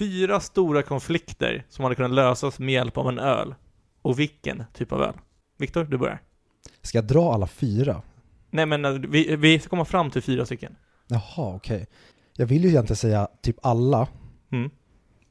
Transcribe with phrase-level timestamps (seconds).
[0.00, 3.54] fyra stora konflikter som hade kunnat lösas med hjälp av en öl.
[4.02, 5.14] Och vilken typ av öl?
[5.58, 6.20] Viktor, du börjar.
[6.82, 8.02] Ska jag dra alla fyra?
[8.50, 10.76] Nej men eh, vi, vi ska komma fram till fyra stycken.
[11.08, 11.86] Jaha, okej.
[12.36, 14.08] Jag vill ju egentligen säga typ alla,
[14.52, 14.70] Mm.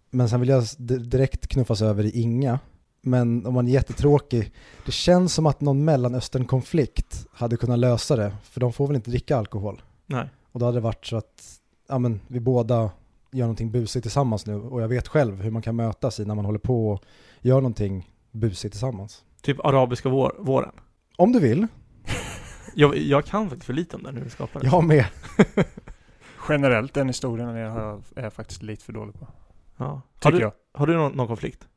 [0.10, 2.60] men sen vill jag direkt knuffas över i inga.
[3.02, 4.54] Men om man är jättetråkig,
[4.86, 9.10] det känns som att någon mellanöstern-konflikt hade kunnat lösa det, för de får väl inte
[9.10, 9.82] dricka alkohol.
[10.06, 10.30] Nej.
[10.52, 11.60] Och då hade det varit så att,
[11.90, 12.92] ja men vi båda
[13.32, 16.36] gör någonting busigt tillsammans nu och jag vet själv hur man kan mötas i när
[16.36, 17.04] man håller på och
[17.42, 19.24] gör någonting busigt tillsammans.
[19.42, 20.72] Typ arabiska vår, våren.
[21.18, 21.68] Om du vill,
[22.74, 24.70] Jag, jag kan faktiskt för lite om den, hur vi skapar den.
[24.72, 25.06] jag med.
[26.50, 29.28] Generellt den historien är jag, är jag faktiskt lite för dålig på.
[29.78, 29.86] Ja.
[29.86, 30.52] Har, Tycker du, jag.
[30.74, 31.68] har du någon, någon konflikt?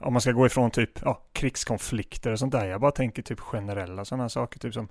[0.00, 2.66] Om man ska gå ifrån typ ja, krigskonflikter och sånt där.
[2.66, 4.58] Jag bara tänker typ generella sådana saker.
[4.60, 4.88] Typ som...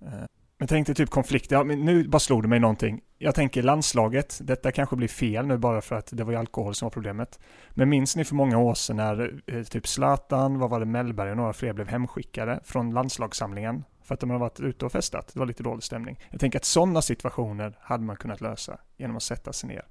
[0.00, 0.24] Eh,
[0.58, 1.56] Men tänk dig typ konflikter.
[1.56, 3.00] Ja, men nu bara slog det mig någonting.
[3.18, 4.40] Jag tänker landslaget.
[4.42, 7.40] Detta kanske blir fel nu bara för att det var ju alkohol som var problemet.
[7.70, 11.30] Men minns ni för många år sedan när eh, typ Zlatan, vad var det, Mellberg
[11.30, 15.30] och några fler blev hemskickade från landslagssamlingen för att de har varit ute och festat.
[15.32, 16.18] Det var lite dålig stämning.
[16.30, 19.86] Jag tänker att sådana situationer hade man kunnat lösa genom att sätta sig ner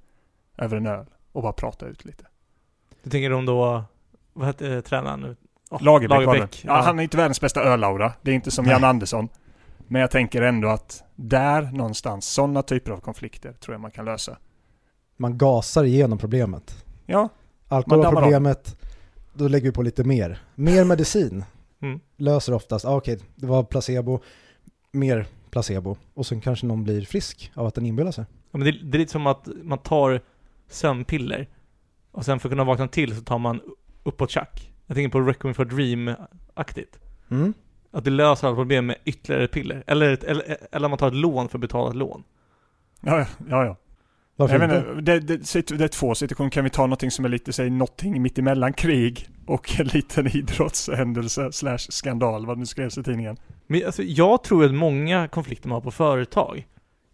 [0.58, 2.26] över en öl och bara prata ut lite.
[3.04, 3.84] Du tänker om då,
[4.34, 5.36] vad hette eh, tränaren nu?
[5.72, 6.26] Oh, Lagerbäck.
[6.26, 6.64] Lagerbäck.
[6.66, 8.14] Ja, han är inte världens bästa ölaura.
[8.22, 8.72] Det är inte som Nej.
[8.72, 9.30] Jan Andersson.
[9.94, 14.06] Men jag tänker ändå att där någonstans, sådana typer av konflikter tror jag man kan
[14.06, 14.38] lösa.
[15.18, 16.86] Man gasar igenom problemet.
[17.06, 17.30] Ja,
[17.68, 18.78] Alkohol Man problemet,
[19.34, 20.42] då lägger vi på lite mer.
[20.56, 21.46] Mer medicin
[21.82, 22.00] Mm.
[22.18, 24.20] löser oftast, ah, okej, det var placebo,
[24.92, 25.98] mer placebo.
[26.14, 28.26] Och sen kanske någon blir frisk av att den inbillar sig.
[28.52, 30.22] Ja, men det, det är lite som att man tar
[30.68, 31.50] sömnpiller
[32.12, 33.62] och sen för att kunna vakna till så tar man
[34.04, 34.72] uppåt tjack.
[34.86, 37.00] Jag tänker på Requiem for Dream-aktigt.
[37.32, 37.54] Mm.
[37.94, 39.84] Att det löser alla problem med ytterligare piller.
[39.88, 42.24] Eller, ett, eller, eller man tar ett lån för att betala ett lån.
[43.02, 43.66] ja, ja.
[43.66, 43.78] ja.
[44.36, 45.02] Varför Jag inte?
[45.02, 46.50] det, det, det är två situationer.
[46.50, 50.28] Kan vi ta någonting som är lite, säg någonting mitt emellan krig och en liten
[50.28, 53.38] idrottshändelse slash skandal, vad nu skrevs i tidningen.
[53.68, 56.68] Men alltså, jag tror att många konflikter man har på företag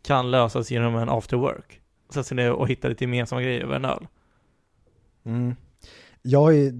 [0.03, 1.81] kan lösas genom en after work.
[2.09, 4.07] Sätta sig ner och hitta lite gemensamma grejer över en öl.
[5.25, 5.55] Mm.
[6.21, 6.71] Jag är,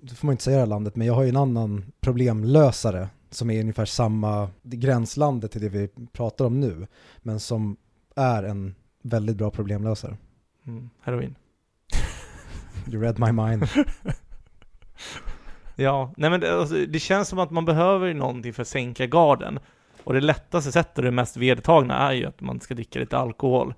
[0.00, 1.92] det får man inte säga i det här landet, men jag har ju en annan
[2.00, 6.86] problemlösare som är ungefär samma gränslandet till det vi pratar om nu,
[7.18, 7.76] men som
[8.16, 10.16] är en väldigt bra problemlösare.
[10.66, 11.36] Mm, heroin.
[12.92, 13.68] You read my mind.
[15.80, 19.06] Ja, nej men det, alltså, det känns som att man behöver någonting för att sänka
[19.06, 19.58] garden.
[20.04, 23.18] Och det lättaste sättet och det mest vedertagna är ju att man ska dricka lite
[23.18, 23.74] alkohol.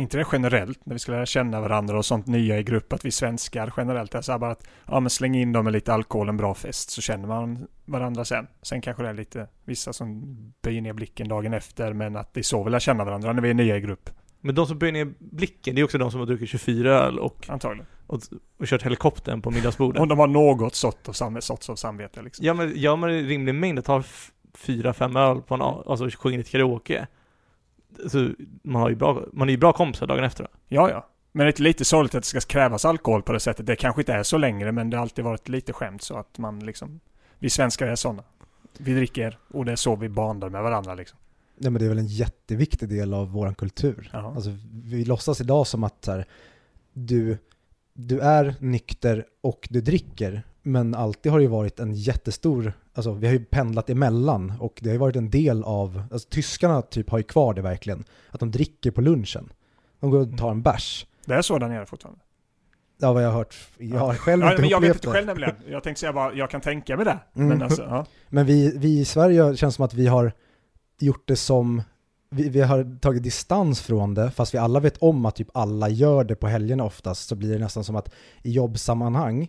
[0.00, 3.04] Inte det generellt, när vi ska lära känna varandra och sånt nya i grupp, att
[3.04, 5.92] vi svenskar generellt är så här bara att ja men släng in dem med lite
[5.94, 8.46] alkohol, en bra fest, så känner man varandra sen.
[8.62, 10.22] Sen kanske det är lite vissa som
[10.62, 13.42] böjer ner blicken dagen efter, men att det är så vi lär känna varandra när
[13.42, 16.10] vi är nya i grupp, Men de som böjer ner blicken, det är också de
[16.10, 17.86] som har druckit 24 öl och, antagligen.
[18.06, 18.20] och,
[18.58, 20.02] och kört helikoptern på middagsbordet.
[20.02, 22.46] Om de har något sort av, sam- sorts av samvete liksom.
[22.46, 25.62] Ja men gör man det i rimlig mängd tar f- fyra, fem öl på en,
[25.62, 27.06] alltså sjunger lite karaoke.
[28.08, 28.30] Så
[28.62, 30.48] man har ju bra, man är ju bra kompisar dagen efter.
[30.68, 31.06] Ja, ja.
[31.32, 33.66] Men det är lite sorgligt att det ska krävas alkohol på det sättet.
[33.66, 36.38] Det kanske inte är så längre, men det har alltid varit lite skämt så att
[36.38, 37.00] man liksom...
[37.38, 38.22] Vi svenskar är sådana.
[38.78, 41.18] Vi dricker och det är så vi bandar med varandra liksom.
[41.58, 44.10] Ja, men det är väl en jätteviktig del av vår kultur.
[44.12, 44.34] Jaha.
[44.34, 46.24] Alltså, vi låtsas idag som att så här,
[46.92, 47.38] du,
[47.92, 52.72] du är nykter och du dricker, men alltid har det ju varit en jättestor,
[53.08, 56.28] alltså vi har ju pendlat emellan och det har ju varit en del av, alltså
[56.28, 59.52] tyskarna typ har ju kvar det verkligen, att de dricker på lunchen.
[60.00, 61.06] De går och tar en bärs.
[61.24, 62.20] Det är så där nere fortfarande.
[63.00, 63.56] Ja, vad jag har hört.
[63.78, 65.12] Jag har själv Ja, inte men jag vet inte det.
[65.12, 65.54] själv nämligen.
[65.68, 67.18] Jag tänkte säga bara, jag kan tänka mig det.
[67.36, 67.48] Mm.
[67.48, 68.06] Men alltså, ja.
[68.28, 70.32] Men vi, vi i Sverige känns som att vi har
[71.00, 71.82] gjort det som,
[72.30, 75.88] vi, vi har tagit distans från det, fast vi alla vet om att typ alla
[75.88, 78.12] gör det på helgerna oftast, så blir det nästan som att
[78.42, 79.48] i jobbsammanhang,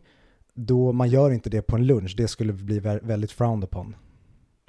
[0.53, 3.95] då man gör inte det på en lunch, det skulle bli vä- väldigt frowned upon.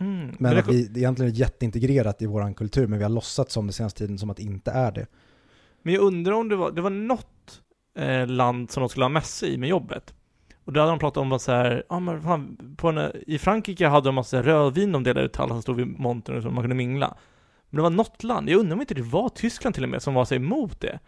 [0.01, 0.37] Mm.
[0.39, 3.67] Men, att vi, det är egentligen jätteintegrerat i vår kultur, men vi har låtsats som
[3.67, 5.07] det senaste tiden som att det inte är det.
[5.83, 7.63] men jag undrar om det var, det var något
[7.99, 10.15] eh, land som de skulle ha mässa i med jobbet.
[10.65, 13.39] Och då hade de pratat om att så här, ja men fan, på en, i
[13.39, 16.43] Frankrike hade de massa rödvin de delade ut till alla som stod vid montern och
[16.43, 17.17] så man kunde mingla.
[17.71, 20.03] Men det var något land, jag undrar om inte det var Tyskland till och med,
[20.03, 20.99] som var så emot det.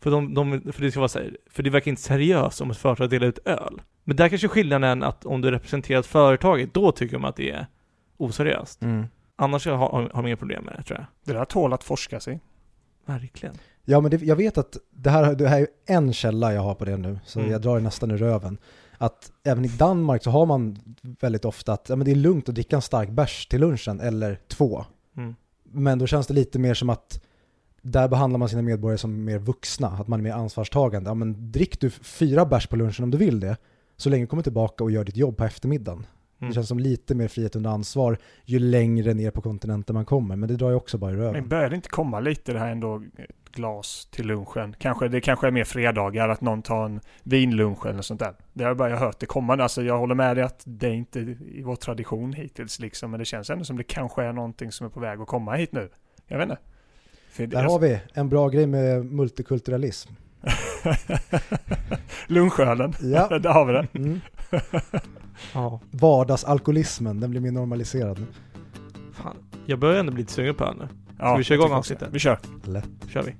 [0.00, 2.70] För, de, de, för, det ska vara så här, för det verkar inte seriöst om
[2.70, 3.82] ett företag delar ut öl.
[4.10, 7.36] Men där kanske skillnaden är att om du representerar ett företag, då tycker de att
[7.36, 7.66] det är
[8.16, 8.80] oseriöst.
[9.36, 11.06] Annars har, har, de inga problem med det, tror jag.
[11.24, 12.40] Det där tål att forska sig.
[13.06, 13.54] Verkligen.
[13.84, 16.74] Ja, men det, jag vet att det här, det här är en källa jag har
[16.74, 17.52] på det nu, så Mm.
[17.52, 18.58] jag drar det nästan ur röven.
[18.98, 20.78] Att även i Danmark så har man
[21.20, 24.00] väldigt ofta att ja, men det är lugnt att dricka en stark bärs till lunchen,
[24.00, 24.84] eller två.
[25.16, 25.34] Mm.
[25.62, 27.24] Men då känns det lite mer som att
[27.82, 31.10] där behandlar man sina medborgare som mer vuxna, att man är mer ansvarstagande.
[31.10, 33.56] Ja, men drick du fyra bärs på lunchen om du vill det,
[34.00, 36.06] så länge du kommer tillbaka och gör ditt jobb på eftermiddagen.
[36.38, 36.50] Mm.
[36.50, 40.36] Det känns som lite mer frihet under ansvar ju längre ner på kontinenten man kommer,
[40.36, 41.48] men det drar ju också bara i Men röven.
[41.48, 43.02] börjar det inte komma lite det här ändå,
[43.52, 44.74] glas till lunchen?
[44.78, 48.34] Kanske, det kanske är mer fredagar, att någon tar en vinlunch eller sånt där.
[48.52, 49.54] Det har jag bara hört det komma.
[49.54, 53.20] Alltså jag håller med dig att det är inte i vår tradition hittills liksom, men
[53.20, 55.72] det känns ändå som det kanske är någonting som är på väg att komma hit
[55.72, 55.88] nu.
[56.26, 56.58] Jag vet inte.
[57.30, 60.12] För Där har vi en bra grej med multikulturalism.
[62.26, 63.28] Lunchölen, Ja.
[63.38, 63.86] där har vi den.
[63.94, 64.20] Mm.
[65.54, 68.26] Ja, Vardagsalkoholismen, den blir mer normaliserad nu.
[69.12, 69.36] fan.
[69.66, 70.88] Jag börjar ändå bli lite sugen på öl nu.
[71.18, 72.08] Ja, vi köra igång avsnittet?
[72.12, 72.38] Vi kör.
[72.64, 72.88] Lätt.
[73.08, 73.34] kör vi.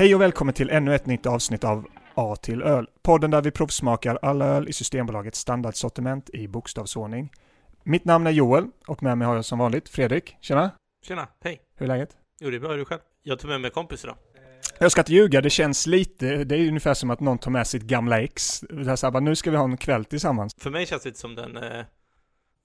[0.00, 2.86] Hej och välkommen till ännu ett nytt avsnitt av A till öl.
[3.02, 7.32] Podden där vi provsmakar alla öl i Systembolagets standardsortiment i bokstavsordning.
[7.84, 10.36] Mitt namn är Joel och med mig har jag som vanligt Fredrik.
[10.40, 10.70] Tjena!
[11.06, 11.60] Tjena, hej.
[11.76, 12.16] Hur är läget?
[12.40, 12.72] Jo, det är bra.
[12.72, 13.00] Är du själv?
[13.22, 14.16] Jag tog med mig kompis idag.
[14.78, 17.66] Jag ska inte ljuga, det känns lite, det är ungefär som att någon tar med
[17.66, 18.60] sitt gamla ex.
[18.60, 20.54] Det så här, bara, nu ska vi ha en kväll tillsammans.
[20.58, 21.84] För mig känns det lite som den eh,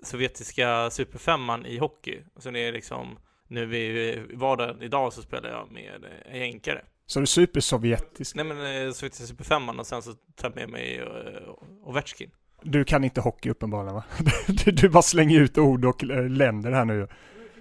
[0.03, 2.19] sovjetiska superfemman i hockey.
[2.35, 6.81] Alltså det är liksom, nu i vardagen idag så spelar jag med eh, jänkare.
[7.07, 8.35] Så det är supersovjetisk.
[8.35, 12.31] Nej men eh, sovjetiska superfemman och sen så tar jag med mig eh, Ovechkin.
[12.63, 14.03] Du kan inte hockey uppenbarligen va?
[14.47, 17.07] Du, du bara slänger ut ord och eh, länder här nu.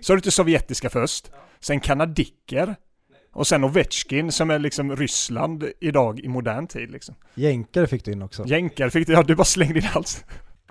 [0.01, 1.31] Så har du till sovjetiska först,
[1.61, 2.77] sen kanadicker,
[3.33, 7.15] och sen Ovechkin som är liksom Ryssland idag i modern tid liksom.
[7.35, 8.45] Jänkare fick du in också.
[8.47, 10.25] Jänkar fick du, ja du bara slängde in allt.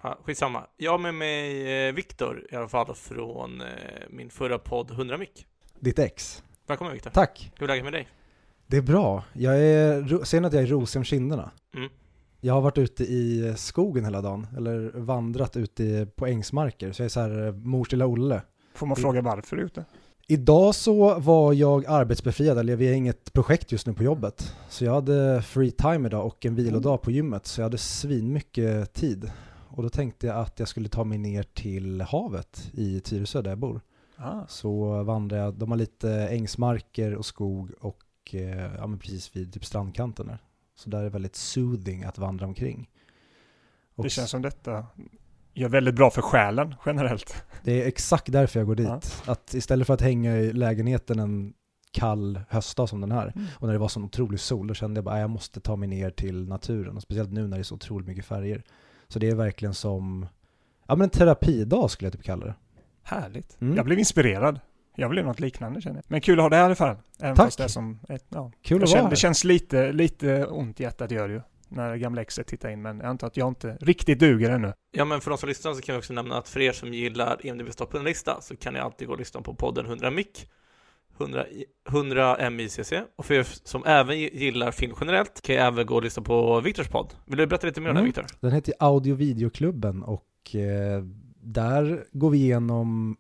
[0.04, 0.68] Ja, skitsamma.
[0.78, 3.64] Jag har med mig Viktor i alla fall från
[4.10, 5.46] min förra podd 100 mick.
[5.80, 6.44] Ditt ex.
[6.68, 7.10] Välkommen Viktor.
[7.10, 7.52] Tack.
[7.56, 8.08] Hur är läget med dig?
[8.68, 9.24] Det är bra.
[9.34, 11.52] Jag är, ser ni att jag är rosig om kinderna?
[11.76, 11.90] Mm.
[12.42, 17.02] Jag har varit ute i skogen hela dagen, eller vandrat ute i- på ängsmarker, så
[17.02, 18.42] jag är så här eh, mors lilla Olle.
[18.76, 19.86] Får man fråga varför ute?
[20.28, 24.56] Idag så var jag arbetsbefriad, eller vi har inget projekt just nu på jobbet.
[24.70, 28.94] Så jag hade free time idag och en vilodag på gymmet, så jag hade svinmycket
[28.94, 29.32] tid.
[29.70, 33.52] Och då tänkte jag att jag skulle ta mig ner till havet i Tyresö där
[33.52, 33.82] jag bor.
[34.18, 34.42] Ah.
[34.48, 37.98] Så vandrar jag, de har lite ängsmarker och skog och
[38.32, 40.38] eh, ja, men precis vid typ strandkanten där.
[40.76, 42.90] Så där är det väldigt soothing att vandra omkring.
[43.96, 44.86] Och Det känns som detta
[45.54, 47.44] gör väldigt bra för själen generellt.
[47.64, 48.88] det är exakt därför jag går dit.
[49.26, 49.32] Ja.
[49.32, 51.54] Att istället för att hänga i lägenheten en
[51.92, 53.48] kall höstdag som den här Mm.
[53.60, 55.76] och när det var sån otrolig sol, då kände jag bara att jag måste ta
[55.76, 56.96] mig ner till naturen.
[56.96, 58.64] Och speciellt nu när det är så otroligt mycket färger.
[59.08, 60.28] Så det är verkligen som
[60.88, 62.56] ja, men en terapidag skulle jag typ kalla det.
[63.04, 63.62] Härligt.
[63.62, 63.76] Mm.
[63.76, 64.60] Jag blev inspirerad.
[64.96, 66.04] Jag vill göra något liknande känner jag.
[66.08, 66.96] Men kul att ha det här i alla fall.
[67.20, 67.46] Även Tack.
[67.46, 68.52] fast det är som ett, ja.
[68.62, 71.42] Kul jag att känner, Det känns lite, lite ont i hjärtat gör det ju.
[71.70, 72.82] När gamla exet tittar in.
[72.82, 74.74] Men jag antar att jag inte riktigt duger ännu.
[74.92, 76.94] Ja men för de som lyssnar så kan vi också nämna att för er som
[76.94, 80.50] gillar EMDBs toppenlista så kan ni alltid gå och lyssna på podden 100 mick
[81.18, 85.86] 100, i- 100 MICC och för er som även gillar film generellt kan jag även
[85.86, 87.14] gå och lyssna på Viktors podd.
[87.26, 88.12] Vill du berätta lite mer om Mm.
[88.14, 88.38] den Viktor?
[88.42, 91.04] Den heter Audio Videoklubben och eh,
[91.42, 93.18] där går vi igenom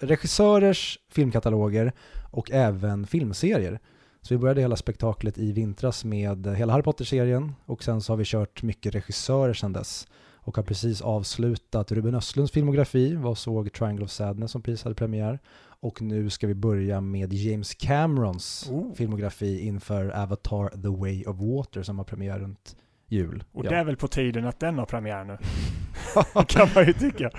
[0.00, 1.92] regissörers filmkataloger
[2.30, 3.78] och även filmserier.
[4.22, 8.16] Så vi började hela spektaklet i vintras med hela Harry Potter-serien och sen så har
[8.16, 13.72] vi kört mycket regissörer sedan dess och har precis avslutat Ruben Östlunds filmografi, var såg
[13.72, 15.38] Triangle of Sadness som precis hade premiär
[15.80, 18.94] och nu ska vi börja med James Camerons Oh.
[18.94, 22.76] filmografi inför Avatar The Way of Water som har premiär runt
[23.08, 23.44] jul.
[23.52, 23.70] Och Ja.
[23.70, 25.38] det är väl på tiden att den har premiär nu.
[26.48, 27.30] kan man ju tycka.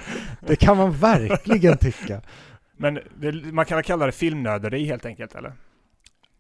[0.48, 2.22] Det kan man verkligen tycka.
[2.82, 5.54] Men det, man kan väl kalla det filmnörderi helt enkelt eller?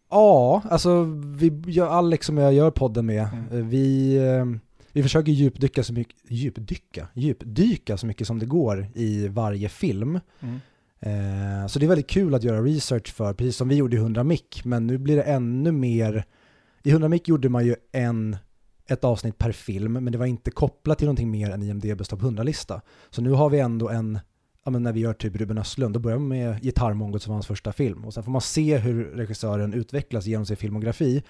[0.10, 1.04] Ja, alltså
[1.38, 3.58] vi, jag, Alex som jag gör podden med, Mm.
[3.60, 4.46] eh, vi, eh,
[4.94, 10.20] vi försöker djupdyka så mycket, djupdyka, djupdyka så mycket som det går i varje film.
[10.40, 10.56] Mm.
[11.00, 14.00] Eh, så det är väldigt kul att göra research för, precis som vi gjorde i
[14.00, 16.26] 100 mick, men nu blir det ännu mer,
[16.84, 18.38] i 100 mick gjorde man ju en,
[18.88, 22.22] ett avsnitt per film, men det var inte kopplat till någonting mer än IMDBs topp
[22.22, 22.82] 100-lista.
[23.10, 24.20] Så nu har vi ändå en,
[24.70, 27.36] ja men när vi gör typ Ruben Östlund, då börjar man med Gitarrmongot som var
[27.36, 31.24] hans första film, och sen får man se hur regissören utvecklas genom sin filmografi.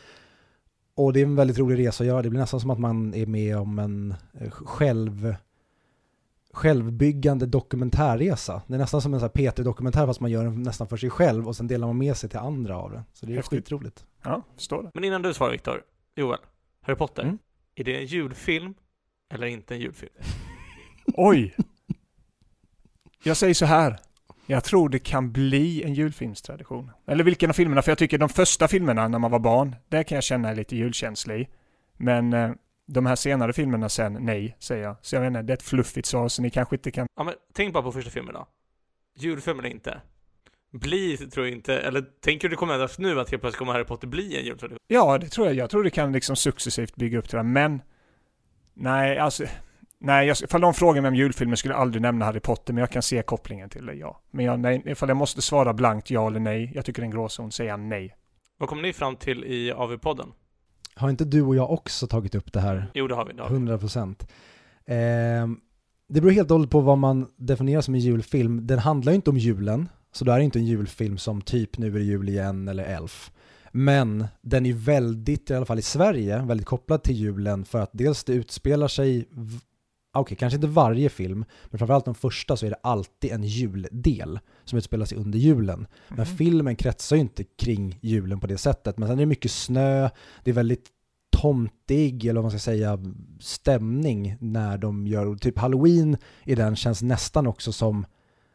[0.96, 3.14] Och det är en väldigt rolig resa att göra, det blir nästan som att man
[3.14, 5.36] är med om en eh, själv
[6.54, 8.62] självbyggande dokumentärresa.
[8.68, 11.10] Det är nästan som en sån här P3-dokumentär fast man gör den nästan för sig
[11.10, 13.04] själv och sen delar man med sig till andra av det.
[13.14, 13.60] Så det är Häftigt.
[13.60, 14.06] skitroligt.
[14.24, 14.92] Ja, förstår det.
[14.94, 15.82] Men innan du svarar Viktor,
[16.16, 16.40] Joel,
[16.82, 17.38] Harry Potter, Mm.
[17.76, 18.74] är det en julfilm
[19.34, 20.12] eller inte en julfilm?
[21.06, 21.56] Oj!
[23.24, 24.00] Jag säger så här.
[24.46, 26.92] Jag tror det kan bli en julfilmstradition.
[27.08, 30.04] Eller vilken av filmerna, för jag tycker de första filmerna när man var barn, där
[30.04, 31.48] kan jag känna lite julkänsla i.
[31.98, 32.52] Men eh,
[32.86, 34.96] de här senare filmerna sen, nej, säger jag.
[35.02, 37.08] Så jag vet inte, det är ett fluffigt svar, så ni kanske inte kan...
[37.16, 38.48] Ja men tänk bara på första filmen då.
[39.18, 40.02] Julfilmen är inte.
[40.72, 43.74] Bli tror jag inte, eller tänker du det kommer ändras nu att helt plötsligt kommer
[43.74, 44.80] Harry Potter bli en jultradition?
[44.88, 45.56] Ja, det tror jag.
[45.56, 47.82] Jag tror det kan liksom successivt bygga upp till det, men...
[48.74, 49.46] Nej, alltså...
[50.02, 52.82] Nej, jag, ifall de frågar mig om julfilmer skulle jag aldrig nämna Harry Potter, men
[52.82, 54.22] jag kan se kopplingen till det, ja.
[54.32, 57.06] Men jag, nej, ifall jag måste svara blankt ja eller nej, jag tycker det är
[57.08, 58.16] en gråzon, säger jag nej.
[58.58, 60.32] Vad kom ni fram till i AV-podden?
[60.96, 62.92] Har inte du och jag också tagit upp det här?
[62.94, 63.34] Jo, det har vi.
[63.34, 63.56] Det har vi.
[63.56, 64.28] 100 procent.
[64.86, 64.96] Eh,
[66.08, 68.68] det beror helt och hållet på vad man definierar som en julfilm.
[68.68, 71.78] Den handlar ju inte om julen, så då är det inte en julfilm som typ
[71.78, 73.32] Nu är det jul igen eller Elf.
[73.72, 77.90] Men den är väldigt, i alla fall i Sverige, väldigt kopplad till julen för att
[77.94, 79.30] dels det utspelar sig,
[80.14, 84.40] okej, kanske inte varje film, men framförallt de första så är det alltid en juldel
[84.66, 85.88] som utspelar sig under julen.
[86.08, 86.38] Men Mhm.
[86.38, 88.98] filmen kretsar ju inte kring julen på det sättet.
[88.98, 90.10] Men sen är det mycket snö,
[90.44, 90.86] det är väldigt
[91.42, 93.00] tomtig, eller vad man ska säga,
[93.40, 98.06] stämning när de gör, typ halloween i den känns nästan också som,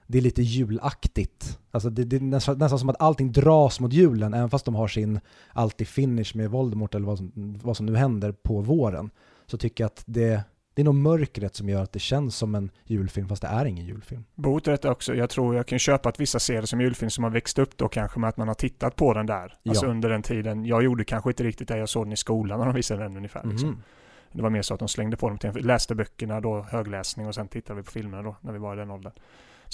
[0.07, 1.59] det är lite julaktigt.
[1.71, 4.75] Alltså det, det är nästan, nästan som att allting dras mot julen, även fast de
[4.75, 5.21] har sin
[5.53, 7.33] alltid finish med Voldemort eller vad som,
[7.63, 9.11] vad som nu händer på våren.
[9.47, 10.43] Så tycker jag att det,
[10.75, 13.64] det är nog mörkret som gör att det känns som en julfilm, fast det är
[13.64, 14.25] ingen julfilm.
[14.35, 15.14] Bot rätt också.
[15.14, 17.76] Jag tror jag kan köpa att vissa ser det som julfilm som har växt upp
[17.76, 19.57] då kanske med att man har tittat på den där.
[19.69, 19.90] Alltså Ja.
[19.90, 20.64] under den tiden.
[20.64, 21.78] Jag gjorde kanske inte riktigt det.
[21.78, 23.43] Jag såg den i skolan när de visade den ungefär.
[23.47, 23.69] Liksom.
[23.69, 23.83] Mhm.
[24.33, 27.35] Det var mer så att de slängde på dem till läste böckerna då, högläsning och
[27.35, 29.12] sen tittade vi på filmerna då när vi var i den åldern.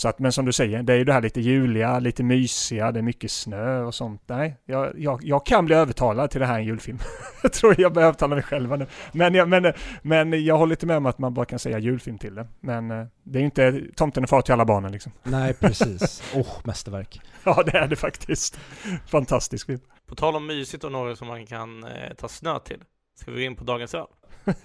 [0.00, 2.92] Så att, men som du säger, det är ju det här lite juliga, lite mysiga,
[2.92, 4.23] det är mycket snö och sånt.
[4.26, 6.99] Nej, jag, jag, jag kan bli övertalad till det här en julfilm.
[7.42, 8.87] jag tror jag börjar övertala mig själv nu.
[9.12, 12.19] Men jag, men, men jag håller inte med om att man bara kan säga julfilm
[12.19, 12.47] till det.
[12.61, 15.12] Men eh, det är ju inte Tomten är far till alla barnen liksom.
[15.23, 16.23] Nej, precis.
[16.35, 17.21] Åh, mästerverk.
[17.45, 18.61] Ja, det är det faktiskt.
[19.07, 19.80] Fantastisk film.
[20.07, 22.80] På tal om mysigt och något som man kan eh, ta snö till.
[23.21, 24.07] Ska vi gå in på dagens öl?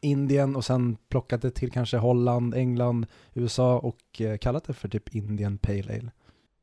[0.00, 4.88] Indien och sen plockat det till kanske Holland, England, USA och eh, kallat det för
[4.88, 6.10] typ Indian Pale Ale.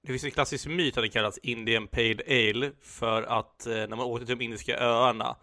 [0.02, 3.96] Det finns en klassisk myt att det kallas Indian Pale Ale för att eh, när
[3.96, 5.36] man åkte till de indiska öarna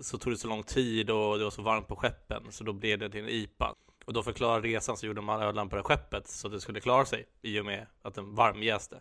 [0.00, 2.72] så tog det så lång tid och det var så varmt på skeppen så då
[2.72, 3.74] blev det till en IPA.
[4.04, 6.52] Och då för att klara resan så gjorde man ölen på det skeppet så att
[6.52, 9.00] det skulle klara sig i och med att den varmjäste.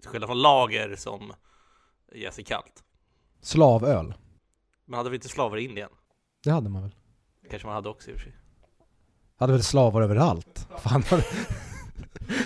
[0.00, 1.32] Till skillnad från lager som
[2.14, 2.84] jäser kallt.
[3.40, 4.14] Slavöl,
[4.84, 5.90] Man hade väl inte slavar i Indien?
[6.44, 6.94] det hade man väl?
[7.50, 8.36] Kanske man hade också i och för sig.
[9.38, 10.68] Hade väl slavar överallt?
[10.78, 11.02] Fan,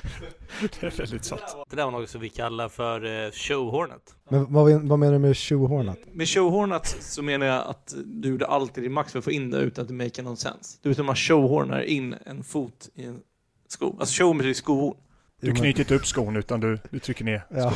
[0.80, 1.42] Det är väldigt sant.
[1.70, 4.14] Det där var något som vi kallar för eh, showhornet.
[4.28, 5.98] men vad, vad menar du med tjohornat?
[6.12, 9.30] Med showhornet så menar jag att du gjorde allt i din max för att få
[9.30, 10.78] in det utan att det make någon sense.
[10.82, 13.20] Du vet hur man showhornar in en fot i en
[13.68, 13.96] sko.
[14.00, 14.96] Alltså show betyder skohorn.
[15.40, 17.46] Du knyter inte upp skon utan du, du trycker ner.
[17.50, 17.72] Ja.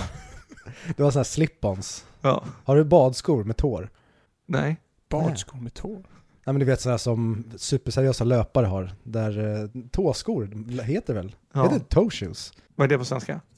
[0.97, 2.05] Det var sådana här slip-ons.
[2.21, 2.45] Ja.
[2.65, 3.91] Har du badskor med tår?
[4.47, 4.77] Nej.
[5.09, 6.05] Badskor med tår.
[6.47, 10.51] Nej men du vet sådär som superseriösa löpare har, där eh, tåskor,
[10.83, 11.35] heter väl?
[11.55, 11.63] Ja.
[11.63, 12.53] Heter det toe shoes?
[12.77, 13.41] Vad är det på svenska?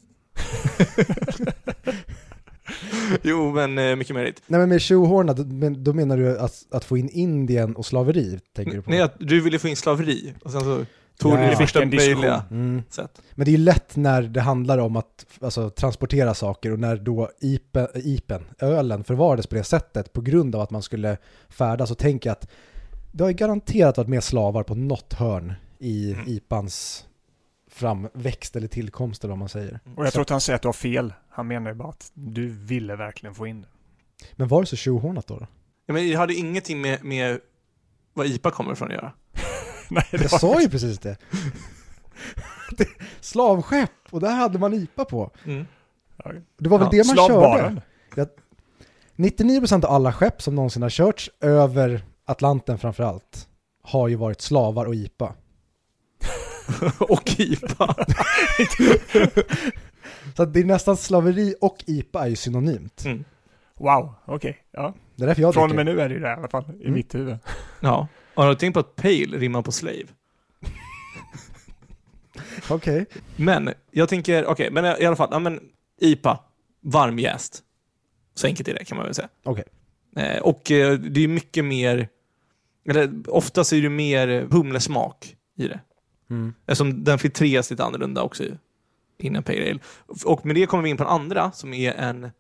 [3.23, 4.43] jo, men eh, mycket möjligt.
[4.47, 7.87] Nej men med tjohorna, då, men, då menar du att, att få in Indien och
[7.87, 8.90] slaveri, tänker du på?
[8.90, 10.85] Nej, att du ville få in slaveri och sen så
[11.19, 11.37] tog Ja.
[11.40, 12.83] du det första möjliga Mm.
[12.90, 13.23] sätt.
[13.35, 16.97] Men det är ju lätt när det handlar om att alltså, transportera saker och när
[16.97, 21.16] då ipen, ipen, ölen, förvarades på det sättet på grund av att man skulle
[21.49, 22.49] färdas och tänka att
[23.16, 26.25] det har ju garanterat varit mer slavar på något hörn i Mm.
[26.28, 27.06] IPAns
[27.70, 29.80] framväxt eller tillkomst eller vad man säger.
[29.96, 31.12] Och jag Så- tror att han säger att du har fel.
[31.28, 33.68] Han menar ju bara att du ville verkligen få in det.
[34.32, 35.38] Men var det så tjohornat då?
[35.38, 35.46] då?
[35.87, 37.40] Ja, men det hade ingenting med, med
[38.14, 39.12] vad IPA kommer ifrån att göra.
[39.90, 41.16] Nej, det Jag var sa ju precis det.
[42.78, 42.88] det
[43.20, 45.30] slavskepp, och där hade man IPA på.
[45.44, 45.66] Mm.
[46.58, 47.80] Det var väl Ja, det man slavbaren.
[48.14, 48.30] körde.
[49.16, 53.49] 99% av alla skepp som någonsin har körts över Atlanten framför allt
[53.83, 55.35] har ju varit slavar och IPA.
[56.99, 57.95] och IPA.
[60.37, 63.04] Så att det är nästan slaveri och IPA är ju synonymt.
[63.04, 63.25] Mm.
[63.75, 64.59] Wow, okej.
[64.71, 64.95] Ja.
[65.16, 66.64] Det är därför jag Från och med nu är det ju det i alla fall,
[66.64, 66.92] i Mm.
[66.92, 67.38] mitt huvud.
[67.80, 68.09] Ja.
[68.35, 70.04] Har du tänkt på att pale rimmar på slave?
[72.71, 73.06] Okej.
[73.37, 75.61] Men, jag tänker, okej, men i alla fall, ja men
[76.00, 76.40] IPA,
[76.80, 77.62] varmjäst.
[78.35, 79.28] Så enkelt är det kan man väl säga.
[79.45, 79.64] Okej.
[80.16, 82.09] Eh, och eh, det är mycket mer,
[82.88, 85.81] eller oftast är det mer humlesmak i det.
[86.31, 86.55] Mm.
[86.66, 88.45] Eftersom den filtreras lite annorlunda också
[89.19, 89.78] innan Pale Ale.
[90.25, 92.31] Och med det kommer vi in på den andra som är en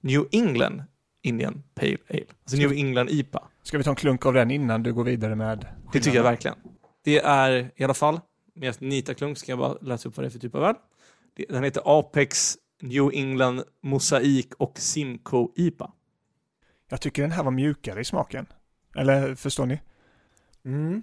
[0.00, 0.82] New England
[1.22, 2.24] Indian Pale Ale.
[2.42, 3.42] Alltså New England IPA.
[3.62, 6.22] Ska vi ta en klunk av den innan du går vidare med Det tycker jag
[6.24, 6.56] verkligen.
[7.04, 8.20] Det är i alla fall,
[8.54, 10.74] med nitaklunk ska jag bara läsa upp vad det är för typ av öl.
[11.36, 15.92] Det- Den heter Apex New England Mosaik och Simcoe IPA.
[16.88, 18.46] Jag tycker den här var mjukare i smaken.
[18.96, 19.80] Eller förstår ni?
[20.64, 21.02] Mm.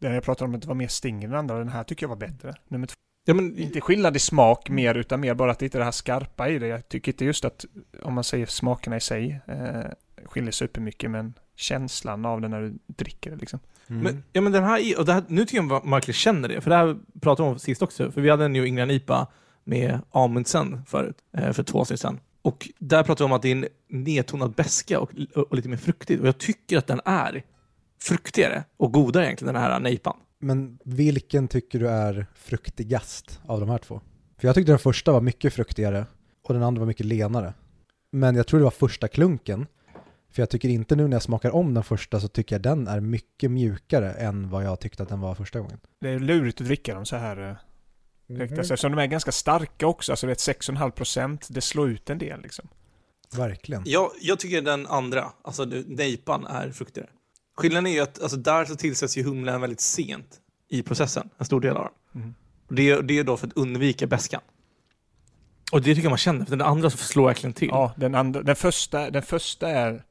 [0.00, 2.04] Den jag pratade om att det var mer sting i den andra, den här tycker
[2.04, 2.54] jag var bättre.
[2.68, 2.94] Nummer två.
[3.28, 5.84] Ja, men, Inte skillnad i smak mer, utan mer bara att det inte är det
[5.84, 6.66] här skarpa i det.
[6.66, 7.64] Jag tycker inte just att,
[8.02, 9.90] om man säger smakerna i sig, eh,
[10.24, 13.60] skiljer supermycket, men känslan av det när du dricker det liksom.
[13.88, 14.02] Mm.
[14.02, 16.60] men, ja, men den här, och det här, nu tycker jag man verkligen känner det,
[16.60, 19.26] för det här pratade vi om sist också, för vi hade en New England IPA
[19.64, 22.20] med Amundsen förut, eh, för två år sedan.
[22.42, 25.76] Och där pratade vi om att det är en nedtonad beska och, och lite mer
[25.76, 27.42] fruktigt, och jag tycker att den är
[27.98, 30.16] fruktigare och godare egentligen, den här nejpan.
[30.38, 34.00] Men vilken tycker du är fruktigast av de här två?
[34.38, 36.06] För jag tyckte den första var mycket fruktigare
[36.44, 37.54] och den andra var mycket lenare.
[38.12, 39.66] Men jag tror det var första klunken.
[40.30, 42.88] För jag tycker inte nu när jag smakar om den första så tycker jag den
[42.88, 45.80] är mycket mjukare än vad jag tyckte att den var första gången.
[46.00, 47.56] Det är lurigt att dricka dem så här eh,
[48.34, 48.58] direkt.
[48.58, 51.88] Alltså, eftersom de är ganska starka också, alltså det är ett 6,5 procent, det slår
[51.88, 52.68] ut en del liksom.
[53.36, 53.82] Verkligen.
[53.86, 57.08] Jag, jag tycker den andra, alltså nejpan, är fruktigare.
[57.56, 61.46] Skillnaden är ju att alltså, där så tillsätts ju humlen väldigt sent i processen, en
[61.46, 62.22] stor del av den.
[62.22, 62.34] Mm.
[62.68, 64.40] Det, det är då för att undvika beskan.
[65.72, 67.68] Och det tycker jag man känner, för den andra så slår verkligen till.
[67.68, 70.02] Ja, den, andra, den, första, den första är...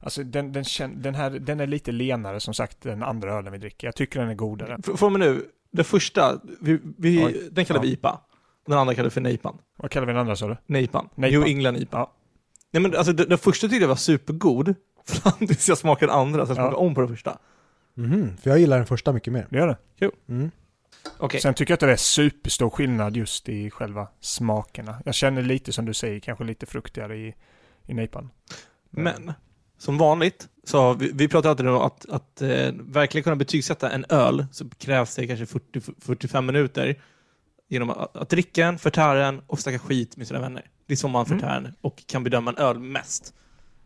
[0.00, 3.52] Alltså den, den, kän, den här den är lite lenare som sagt, den andra ölen
[3.52, 3.86] vi dricker.
[3.86, 4.76] Jag tycker den är godare.
[4.78, 7.48] F- Får man nu, den första, vi, vi, Oj.
[7.52, 7.92] den kallar vi Ja.
[7.92, 8.20] IPA.
[8.64, 9.58] Och den andra kallar vi för nejpan.
[9.76, 10.56] Vad kallar vi den andra sa du?
[10.66, 11.08] Nejpan.
[11.14, 11.40] Nejpan.
[11.40, 11.98] New England IPA.
[11.98, 12.12] Ja.
[12.70, 14.74] Nej men alltså den, den första tyckte jag var supergod,
[15.10, 16.62] fram tills jag smakade den andra, så jag Ja.
[16.62, 17.38] smakade om på den första.
[17.94, 19.46] Mhm, för jag gillar den första mycket mer.
[19.50, 19.66] Det gör
[19.98, 20.10] det.
[20.28, 20.50] Mm.
[21.18, 21.40] Okej.
[21.40, 25.02] Sen tycker jag att det är superstor skillnad just i själva smakerna.
[25.04, 27.34] Jag känner lite som du säger, kanske lite fruktigare i,
[27.86, 28.30] i nejpan.
[28.90, 29.32] Men,
[29.78, 34.04] som vanligt, så vi, vi pratar alltid om att, att eh, verkligen kunna betygsätta en
[34.08, 37.00] öl så krävs det kanske 40-45 minuter
[37.68, 40.70] genom att, att dricka den, förtära den och snacka skit med sina vänner.
[40.86, 41.38] Det är så man Mm.
[41.38, 43.34] förtär den och kan bedöma en öl mest.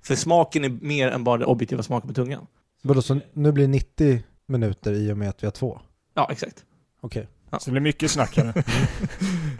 [0.02, 2.46] För smaken är mer än bara den objektiva smaken på tungan.
[2.82, 5.80] Vadå, så nu blir det 90 minuter i och med att vi har två?
[6.14, 6.64] Ja, exakt.
[7.00, 7.28] Okej.
[7.50, 8.62] Så det blir mycket snack här nu.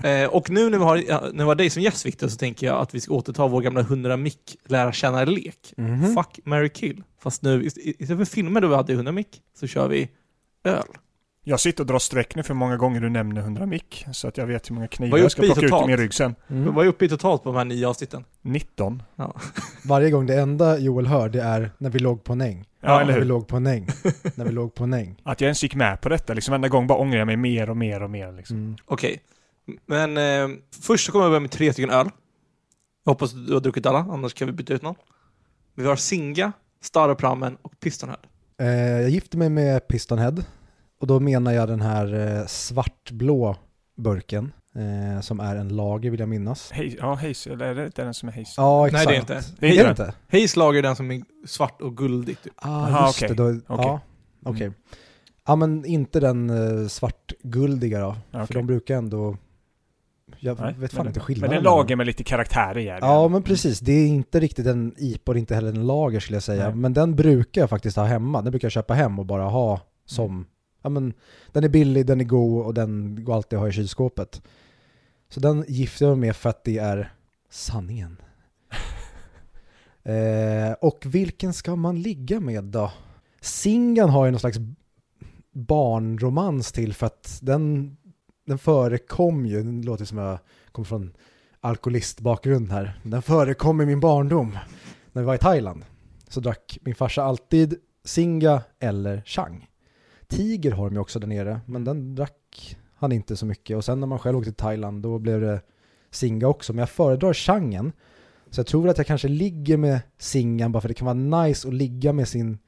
[0.05, 2.37] Eh, och nu när vi, har, ja, när vi har dig som gäst Victor så
[2.37, 5.74] tänker jag att vi ska återta vår gamla 100 mick lära känna-lek.
[5.76, 6.14] Mhm.
[6.14, 7.02] Fuck, marry, kill.
[7.18, 10.09] Fast nu, ist- istället för filmer då vi hade 100 mick, så kör vi
[10.64, 10.83] öl.
[11.44, 14.07] Jag sitter och drar streck nu för hur många gånger du nämner 100 mick.
[14.12, 15.87] Så att jag vet hur många knivar jag ska plocka ut i totalt?
[15.87, 16.35] min rygg sen.
[16.48, 16.74] Mm.
[16.74, 18.24] Vad är uppe i totalt på de här nio avsnitten?
[18.42, 19.02] 19.
[19.85, 22.68] Varje gång det enda Joel hör det är när vi låg på en äng.
[22.81, 23.26] Ja, eller när vi hur?
[23.26, 23.88] låg på en äng.
[24.35, 25.16] när vi låg på en äng.
[25.22, 26.35] Att jag ens gick med på detta.
[26.35, 28.33] Liksom varenda gång bara ångrar jag mig mer och mer och mer.
[28.33, 28.57] Liksom.
[28.57, 28.76] Mm.
[28.85, 29.22] Okej.
[29.87, 32.11] Men eh, först så kommer jag börja med tre stycken öl.
[33.05, 34.94] Jag hoppas att du har druckit alla, annars kan vi byta ut någon.
[35.74, 38.18] Vi har Singa, Staroprammen och Pistonhead.
[38.61, 40.37] Eh, jag gifte mig med Pistonhead
[41.02, 43.56] och då menar jag den här eh, svartblå
[43.96, 44.52] burken.
[44.74, 46.70] eh, som är en lager vill jag minnas.
[46.72, 48.54] Hej, ja, Hayes, eller är det inte den som är Hayes?
[48.56, 49.08] Ja, Nej, exakt.
[49.08, 49.40] det är inte.
[49.60, 49.90] Det är Är inte det det?
[50.08, 50.14] inte?
[50.30, 52.52] Hayes lager är den som är svart och guldig typ.
[52.56, 53.28] Ah, Aha, just okej.
[53.28, 53.34] det.
[53.34, 53.86] Då, Okej.
[53.86, 54.00] Ja,
[54.44, 54.62] okej.
[54.66, 54.74] Mm.
[55.46, 58.16] Ja, men inte den eh, svartguldiga då.
[58.30, 58.54] För Okej.
[58.54, 59.36] de brukar ändå...
[60.38, 61.50] Jag Nej, vet fan men, inte Men skillnaden.
[61.50, 62.88] det är en lager med lite karaktär i.
[62.88, 63.06] är det.
[63.06, 63.80] Ja, men precis.
[63.80, 66.64] Det är inte riktigt en IPA och inte heller en lager skulle jag säga.
[66.68, 66.74] Nej.
[66.76, 68.42] Men den brukar jag faktiskt ha hemma.
[68.42, 70.46] Den brukar jag köpa hem och bara ha som...
[70.82, 71.14] Ja, men
[71.52, 74.42] den är billig, den är god och den går alltid att ha i kylskåpet.
[75.28, 77.12] Så den gifter jag mig med för att det är
[77.50, 78.16] sanningen.
[80.02, 82.92] eh, och vilken ska man ligga med då?
[83.40, 84.58] Singan har ju någon slags
[85.52, 87.96] barnromans till för att den,
[88.46, 90.38] den förekom ju, det låter som jag
[90.72, 91.12] kommer från
[91.60, 94.58] alkoholistbakgrund här, den förekom i min barndom
[95.12, 95.84] när vi var i Thailand.
[96.28, 99.66] Så drack min farsa alltid Singa eller Chang.
[100.36, 103.76] Tiger har de ju också där nere, men den drack han inte så mycket.
[103.76, 105.60] Och sen när man själv åkte till Thailand då blev det
[106.10, 107.92] Singa också, men jag föredrar Changen.
[108.50, 111.68] Så jag tror att jag kanske ligger med Singan bara för det kan vara nice
[111.68, 112.58] att ligga med sin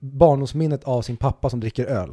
[0.00, 2.12] barndomsminnet av sin pappa som dricker öl.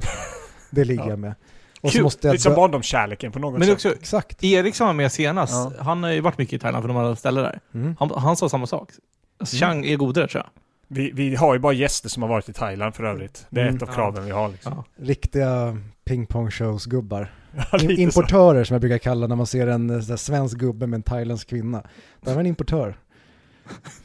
[0.71, 1.09] Det ligger Ja.
[1.09, 1.33] jag med.
[1.81, 2.03] Och så Kul.
[2.03, 3.73] måste jag Lite som dö- barndomskärleken på något Men sätt.
[3.73, 4.43] också, Exakt.
[4.43, 5.83] Erik som var med senast, Ja.
[5.83, 7.59] han har ju varit mycket i Thailand för de hade ställen där.
[7.73, 7.95] Mm.
[7.99, 8.89] Han, han sa samma sak.
[9.37, 10.49] Alltså, Chang är godare tror jag.
[10.88, 13.46] Vi, vi har ju bara gäster som har varit i Thailand för övrigt.
[13.50, 13.76] Det är Mm.
[13.76, 13.96] ett av Ja.
[13.96, 14.74] kraven vi har liksom.
[14.76, 15.06] Ja.
[15.06, 17.32] Riktiga pingpong-shows-gubbar.
[17.72, 18.02] Ja, In- så.
[18.02, 21.04] importörer som jag brukar kalla när man ser en eh, här svensk gubbe med en
[21.04, 21.84] thailändsk kvinna.
[22.22, 22.96] Det var en importör.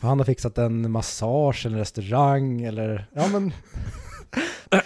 [0.00, 3.52] För han har fixat en massage eller restaurang eller, ja men.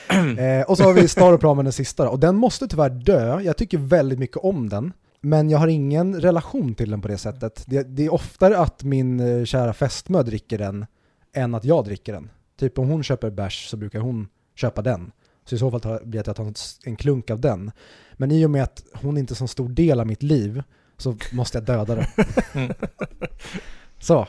[0.38, 2.10] eh, och så har vi Star Ramen den sista då.
[2.10, 3.40] Och den måste tyvärr dö.
[3.40, 4.92] Jag tycker väldigt mycket om den.
[5.20, 7.64] Men jag har ingen relation till den på det sättet.
[7.66, 10.86] Det, det är oftare att min eh, kära fästmö dricker den
[11.32, 12.30] än att jag dricker den.
[12.58, 15.12] Typ om hon köper bärs så brukar hon köpa den.
[15.44, 17.70] Så i så fall tar, blir det att jag tar en klunk av den.
[18.12, 20.62] Men i och med att hon inte är så stor del av mitt liv
[20.96, 22.06] så måste jag döda det.
[22.52, 22.72] Mm.
[23.98, 24.28] Så,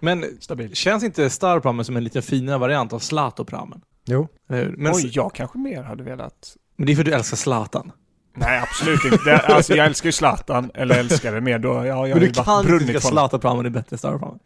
[0.00, 0.74] Men Stabil.
[0.74, 3.80] känns inte Starpramen som en lite finare variant av Zlatopramen?
[4.04, 4.28] jo.
[4.48, 4.76] Hur?
[4.76, 6.56] Men, Oj, jag kanske mer hade velat...
[6.76, 7.92] men det är för att du älskar Zlatan.
[8.34, 9.24] Nej, absolut inte.
[9.24, 11.68] Det, alltså, jag älskar ju Zlatan, eller älskar det mer då.
[11.68, 13.00] Ja, jag Men du kan inte tycka.
[13.00, 14.38] Zlatopramen är bättre än Starpramen.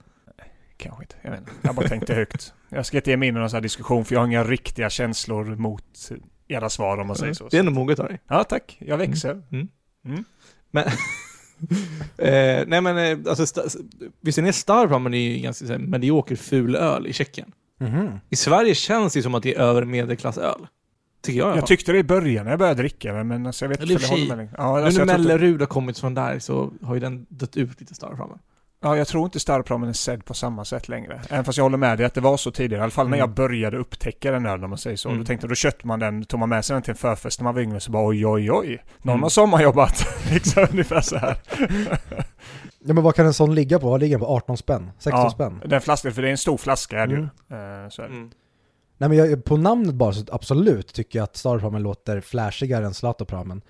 [0.85, 1.15] Kanske inte.
[1.23, 1.53] Jag vet inte.
[1.63, 2.55] Jag bara tänkte högt.
[2.69, 4.45] Jag ska inte ge mig in i någon sån här diskussion för jag har inga
[4.45, 6.11] riktiga känslor mot
[6.49, 7.49] era svar om man säger så.
[7.49, 8.21] Det är ändå moget av dig.
[8.29, 8.77] Ja, tack.
[8.81, 9.43] Jag växer.
[9.53, 9.69] Mm.
[10.05, 10.25] Mm.
[12.19, 13.63] Eh, nej men eh, alltså,
[14.21, 17.53] visst är ni Starpramen är ju ganska här, medioker ful öl i Tjeckien.
[17.81, 18.21] Mhm.
[18.31, 20.67] I Sverige känns det som att det är över medelklassöl.
[21.23, 23.47] Tycker jag i alla Jag tyckte det i början när jag började dricka det, men
[23.47, 24.55] alltså, jag vet inte om jag håller med längre.
[24.59, 27.95] Ja, Nu när Mellerud har kommit från där så har ju den dött ut lite
[27.95, 28.39] Starpramen.
[28.85, 31.21] Ja, jag tror inte Starpramen är sedd på samma sätt längre.
[31.31, 32.81] Även fast jag håller med dig att det var så tidigare.
[32.81, 33.29] I alla fall när Mm.
[33.29, 35.09] jag började upptäcka den ölen om man säger så.
[35.09, 35.21] Mm.
[35.21, 37.45] Då tänkte då köpte man den, tog man med sig den till en förfest när
[37.45, 38.85] man var yngre så bara oj oj oj.
[39.03, 39.23] Någon Mm.
[39.23, 40.07] har sommarjobbat.
[40.33, 41.37] liksom ungefär så här.
[42.87, 43.91] Ja men vad kan en sån ligga på?
[43.91, 44.33] Vad ligger den på?
[44.33, 44.91] 18 spänn?
[44.99, 45.31] 16 Ja.
[45.31, 45.61] spänn?
[45.67, 47.29] Den flaskan, för det är en stor flaska är det Mm.
[47.51, 47.57] ju.
[47.85, 48.15] Eh, så är det.
[48.15, 48.31] Mm.
[48.99, 52.95] Nej men jag, på namnet bara så absolut tycker jag att Starpramen låter flashigare än
[52.95, 53.63] Zlatopramen.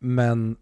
[0.00, 0.56] Men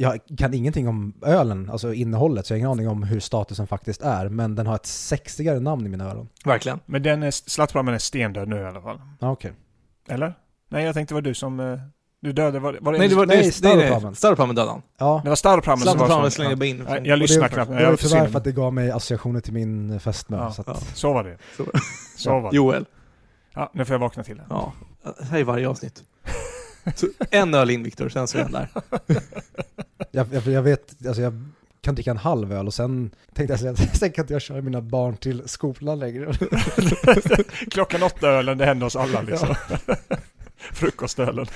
[0.00, 3.66] jag kan ingenting om ölen, alltså innehållet, så jag har ingen aning om hur statusen
[3.66, 4.28] faktiskt är.
[4.28, 6.28] Men den har ett sexigare namn i mina öron.
[6.44, 6.80] Verkligen.
[6.86, 9.00] Men den är, Slattpramen är stendöd nu i alla fall.
[9.20, 9.52] Ja okej.
[10.08, 10.34] Eller?
[10.68, 11.60] Nej, jag tänkte det var du som...
[11.60, 11.78] eh,
[12.20, 12.98] Du dödade, var, var det...
[12.98, 14.82] Nej, det var Nej, det, Starpramen dödade han.
[14.98, 15.20] Ja.
[15.24, 16.30] det var Starpramen som var så.
[16.30, 16.84] slängde in.
[16.88, 17.70] Jag det, lyssnar knappt.
[17.70, 20.36] det Jag var tyvärr för att det gav mig associationer till min fästmö.
[20.36, 20.74] Ja, så ja.
[20.94, 21.38] Så var det.
[21.56, 21.64] Så.
[22.16, 22.56] Så var det.
[22.56, 22.84] Joel.
[23.54, 24.44] Ja, nu får jag vakna till det.
[24.50, 24.72] Ja.
[25.32, 26.04] Är varje avsnitt.
[26.94, 28.68] Så en öl in Viktor, sen så är den där.
[30.10, 31.32] jag, jag, jag vet, alltså jag
[31.80, 34.42] kan dricka en halv öl och sen tänkte jag säga att sen kan inte jag
[34.42, 36.32] köra mina barn till skolan längre.
[37.70, 39.54] Klockan åtta ölen, det händer oss alla liksom.
[40.72, 41.46] Frukostölen.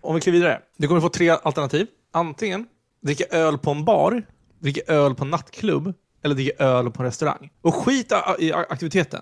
[0.00, 0.60] Om vi kliver vidare.
[0.76, 1.86] Du kommer få tre alternativ.
[2.12, 2.66] Antingen
[3.02, 4.22] dricka öl på en bar,
[4.58, 7.50] dricka öl på en nattklubb eller dricka öl på en restaurang.
[7.60, 9.20] Och skit i aktiviteten.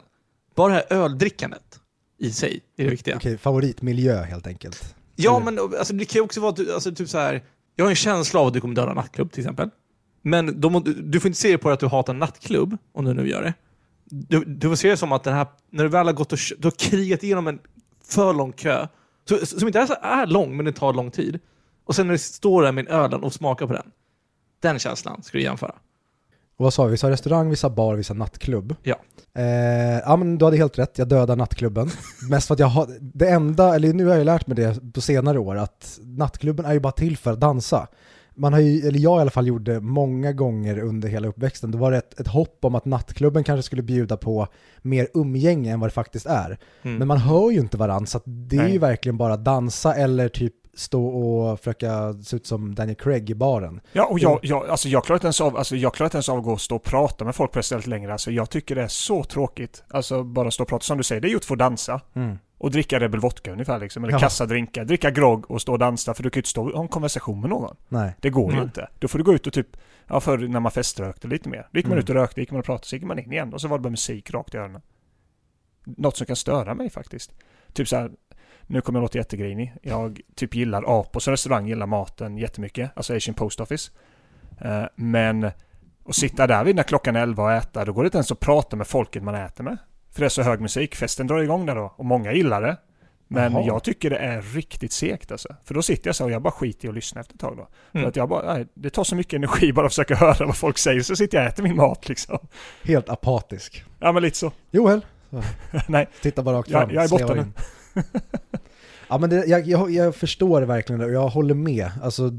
[0.54, 1.80] Bara det här öldrickandet
[2.18, 3.16] i sig är det viktiga.
[3.16, 4.95] Okej, favoritmiljö helt enkelt.
[5.16, 7.44] Ja, Eller- men alltså, det kan ju också vara alltså, typ så här.
[7.76, 9.70] Jag har en känsla av att du kommer döda en nattklubb till exempel.
[10.22, 13.14] Men de, du får inte se det på att du hatar en nattklubb, om du
[13.14, 13.54] nu gör det.
[14.04, 16.38] Du, du får se det som att den här, när du väl har gått och
[16.58, 17.58] du har krigat igenom en
[18.04, 18.86] för lång kö,
[19.28, 21.38] så, som inte är, är lång, men det tar lång tid.
[21.84, 23.90] Och sen när du står där med ölen och smakar på den.
[24.60, 25.74] Den känslan ska du jämföra.
[26.58, 26.90] Och vad sa vi?
[26.90, 28.74] Vi sa restaurang, vi sa bar, vi sa nattklubb.
[28.82, 28.96] Ja.
[29.34, 31.90] Eh, ja men du hade helt rätt, jag dödar nattklubben.
[32.30, 35.00] Mest för att jag har, det enda, eller nu har jag lärt mig det på
[35.00, 37.88] senare år, att nattklubben är ju bara till för att dansa.
[38.38, 41.78] Man har ju, eller jag i alla fall gjorde många gånger under hela uppväxten, då
[41.78, 44.48] var det ett, ett hopp om att nattklubben kanske skulle bjuda på
[44.82, 46.58] mer umgänge än vad det faktiskt är.
[46.82, 46.98] Mm.
[46.98, 48.72] Men man hör ju inte varandra, så att det är Nej.
[48.72, 53.34] ju verkligen bara dansa eller typ stå och försöka se ut som Daniel Craig i
[53.34, 53.80] baren.
[53.92, 56.28] Ja, och jag, jag, alltså jag klarar inte ens av, alltså jag klarar inte ens
[56.28, 58.12] av att gå och stå och prata med folk på det stället längre.
[58.12, 59.84] Alltså jag tycker det är så tråkigt.
[59.88, 62.00] Alltså bara stå och prata, som du säger, det är gjort för att dansa.
[62.14, 62.38] Mm.
[62.58, 64.18] Och dricka Red Bull Vodka ungefär liksom, eller Ja.
[64.18, 64.84] kassa drinkar.
[64.84, 66.88] Dricka grogg och stå och dansa, för du kan ju inte stå och ha en
[66.88, 67.76] konversation med någon.
[67.88, 68.12] Nej.
[68.20, 68.88] Det går ju inte.
[68.98, 71.68] Då får du gå ut och typ, ja förr när man feströkte lite mer.
[71.72, 72.02] Då gick man Mm.
[72.02, 73.78] ut och rökte, gick man och pratade, så gick man in igen och så var
[73.78, 74.82] det bara musik rakt i öronen.
[75.84, 77.32] Något som kan störa mig faktiskt.
[77.72, 78.10] Typ så här,
[78.66, 79.74] nu kommer jag låta jättegrinig.
[79.82, 82.90] Jag typ gillar Apos restaurang, gillar maten jättemycket.
[82.94, 83.90] Alltså Asian Post Office.
[84.60, 85.44] Eh, men
[86.08, 88.32] att sitta där vid när klockan är 11 och äta, då går det inte ens
[88.32, 89.76] att prata med folket man äter med.
[90.12, 90.94] För det är så hög musik.
[90.94, 92.76] Festen drar igång där då och många gillar det.
[93.28, 93.62] Men Jaha.
[93.66, 95.48] jag tycker det är riktigt segt alltså.
[95.64, 97.56] För då sitter jag så och jag bara skiter i att lyssna efter ett tag
[97.56, 97.68] då.
[97.92, 98.08] För Mm.
[98.08, 100.78] att jag bara, nej, det tar så mycket energi bara att försöka höra vad folk
[100.78, 101.00] säger.
[101.00, 102.38] Så sitter jag och äter min mat liksom.
[102.84, 103.84] Helt apatisk.
[103.98, 104.52] Ja men lite så.
[104.70, 105.06] Joel,
[105.88, 106.90] nej, titta bara rakt Jag- fram.
[106.94, 107.52] jag är sleva borta in.
[109.08, 111.90] ja men det, jag, jag, jag förstår det verkligen och jag håller med.
[112.02, 112.30] Alltså,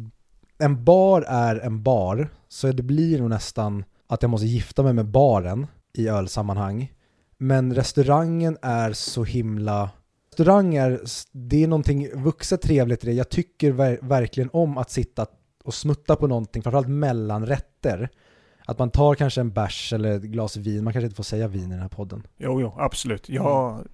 [0.58, 4.94] en bar är en bar, så det blir nog nästan att jag måste gifta mig
[4.94, 6.94] med baren i ölsammanhang.
[7.38, 9.90] Men restaurangen är så himla...
[10.30, 11.00] Restaurang är,
[11.32, 13.14] det är någonting vuxet trevligt i det.
[13.14, 15.26] Jag tycker ver, verkligen om att sitta
[15.64, 18.10] och smutta på någonting, framförallt mellanrätter.
[18.66, 21.48] Att man tar kanske en bärs eller ett glas vin, man kanske inte får säga
[21.48, 22.28] vin i den här podden.
[22.38, 23.30] jo jo, absolut.
[23.30, 23.88] Jag,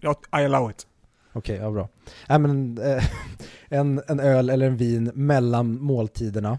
[0.00, 0.86] jag, I allow it.
[1.34, 1.88] Okej, ja bra.
[2.28, 3.04] Nej men eh,
[3.68, 6.58] en, en öl eller en vin mellan måltiderna.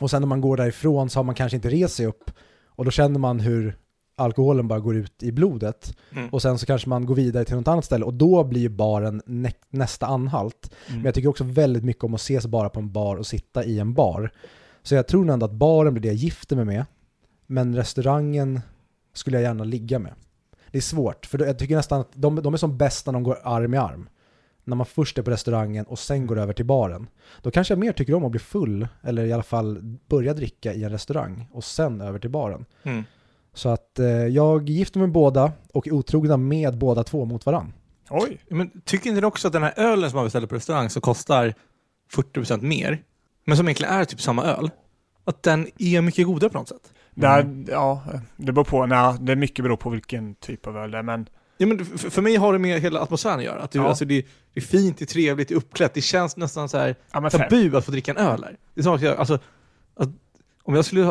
[0.00, 2.30] Och sen när man går därifrån så har man kanske inte rest sig upp.
[2.66, 3.76] Och då känner man hur
[4.16, 5.96] alkoholen bara går ut i blodet.
[6.12, 6.28] Mm.
[6.28, 8.04] Och sen så kanske man går vidare till något annat ställe.
[8.04, 10.70] Och då blir baren nä- nästa anhalt.
[10.86, 10.98] Mm.
[10.98, 13.64] Men jag tycker också väldigt mycket om att ses bara på en bar och sitta
[13.64, 14.30] i en bar.
[14.82, 16.84] Så jag tror ändå att baren blir det jag gifter mig med.
[17.46, 18.60] Men restaurangen
[19.14, 20.12] skulle jag gärna ligga med.
[20.76, 23.22] Det är svårt, för jag tycker nästan att de, de är som bäst när de
[23.22, 24.08] går arm i arm.
[24.64, 27.08] När man först är på restaurangen och sen går över till baren.
[27.42, 30.74] Då kanske jag mer tycker om att bli full, eller i alla fall börja dricka
[30.74, 32.64] i en restaurang och sen över till baren.
[32.82, 33.04] Mm.
[33.54, 37.46] Så att eh, jag gifter mig med båda och är otrogna med båda två mot
[37.46, 37.72] varann.
[38.10, 38.38] Oj.
[38.48, 41.02] Men tycker inte ni också att den här ölen som man beställer på restaurang som
[41.02, 41.54] kostar
[42.12, 43.02] 40% mer,
[43.44, 44.70] men som egentligen är typ samma öl,
[45.24, 46.92] att den är mycket godare på något sätt?
[47.20, 48.02] Där, ja,
[48.36, 51.02] det beror på, nej, det är mycket beror på vilken typ av öl det är,
[51.02, 53.62] men Ja, men för, för mig har det med hela atmosfären att göra.
[53.62, 53.88] Att det, Ja.
[53.88, 55.94] alltså, det, det är fint, det är trevligt, det är uppklätt.
[55.94, 58.56] Det känns nästan så här ja tabu att få dricka en öl här.
[58.74, 59.38] Det är som att jag, alltså,
[59.96, 60.08] att,
[60.62, 61.04] om jag skulle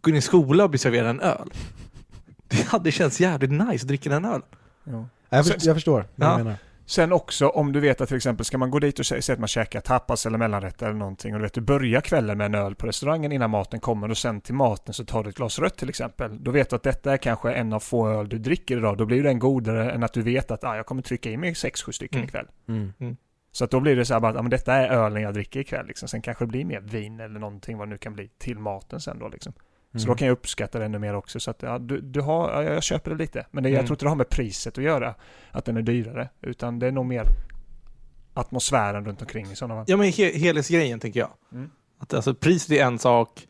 [0.00, 1.50] gå in i skolan och bli serverad en öl,
[2.48, 4.40] det hade känts jävligt nice att dricka en öl.
[4.84, 5.06] Ja.
[5.28, 6.36] Jag, för, jag förstår vad Ja.
[6.38, 6.56] du menar.
[6.88, 9.38] Sen också om du vet att till exempel ska man gå dit och säga att
[9.38, 12.54] man käkar tapas eller mellanrätt eller någonting och du vet du börjar kvällen med en
[12.54, 15.58] öl på restaurangen innan maten kommer och sen till maten så tar du ett glas
[15.58, 16.44] rött till exempel.
[16.44, 18.98] Då vet du att detta är kanske en av få öl du dricker idag.
[18.98, 21.52] Då blir den godare än att du vet att ah, jag kommer trycka i mig
[21.52, 22.28] 6-7 stycken Mm.
[22.28, 22.46] ikväll.
[22.68, 23.16] Mm.
[23.52, 25.34] Så att då blir det så här bara att ah, men detta är ölen jag
[25.34, 26.08] dricker ikväll liksom.
[26.08, 29.00] Sen kanske det blir mer vin eller någonting vad det nu kan bli till maten
[29.00, 29.52] sen då liksom.
[29.92, 30.08] Så Mm.
[30.08, 31.40] då kan jag uppskatta det ännu mer också.
[31.40, 33.46] Så att ja, du, du har, ja, jag köper det lite.
[33.50, 33.86] Men det, jag Mm.
[33.86, 35.14] tror inte det har med priset att göra,
[35.50, 36.28] att den är dyrare.
[36.40, 37.24] Utan det är nog mer
[38.34, 39.84] atmosfären runt omkring i sådana fall.
[39.88, 41.30] Ja men he helhetsgrejen tänker jag.
[41.52, 41.70] Mm.
[41.98, 43.46] Att alltså, priset är en sak,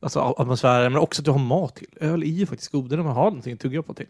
[0.00, 1.88] alltså atmosfären, men också att du har mat till.
[2.00, 4.06] Öl är ju faktiskt godare när man har någonting att tugga på till.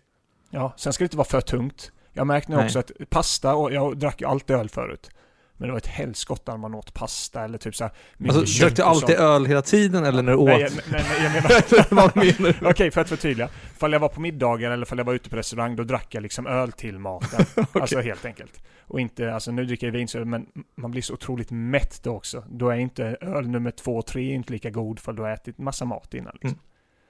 [0.50, 1.92] Ja, sen ska det inte vara för tungt.
[2.12, 5.10] Jag märkte nu också att pasta, och jag drack ju alltid öl förut.
[5.56, 7.92] Men det var ett helskotta när man åt pasta eller typ såhär
[8.28, 10.46] Alltså, drack du alltid öl hela tiden eller när du åt?
[10.46, 11.94] Nej, jag, nej, nej, jag menar...
[11.94, 12.66] Vad menar du?
[12.66, 13.48] Okej, för att förtydliga.
[13.76, 16.22] Ifall jag var på middagen eller ifall jag var ute på restaurang, då drack jag
[16.22, 17.46] liksom öl till maten.
[17.72, 18.62] Alltså helt enkelt.
[18.86, 22.16] Och inte, alltså nu dricker jag vin, så, men man blir så otroligt mätt då
[22.16, 22.44] också.
[22.48, 25.58] Då är inte öl nummer två och tre inte lika god för du har ätit
[25.58, 26.32] massa mat innan.
[26.32, 26.48] Liksom.
[26.48, 26.60] Mm.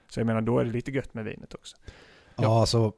[0.09, 1.77] Så jag menar, då är det lite gött med vinet också.
[2.37, 2.93] Ja, alltså,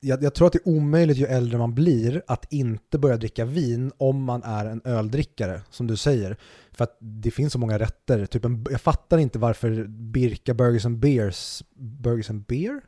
[0.00, 3.44] jag, jag tror att det är omöjligt ju äldre man blir att inte börja dricka
[3.44, 6.36] vin om man är en öldrickare, som du säger.
[6.72, 8.26] För att det finns så många rätter.
[8.26, 12.80] Typ en, jag fattar inte varför Birka Burgers and Beers, Burgers and Beer?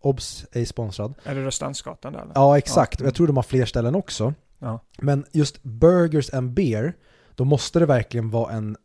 [0.00, 1.14] Obs, ej sponsrad.
[1.24, 2.32] Är det Rörstrandsgatan där eller?
[2.34, 3.00] Ja, exakt.
[3.00, 3.06] Ja.
[3.06, 4.34] Jag tror de har fler ställen också.
[4.58, 4.80] Ja.
[4.98, 6.96] Men just Burgers and Beer,
[7.34, 8.76] då måste det verkligen vara en,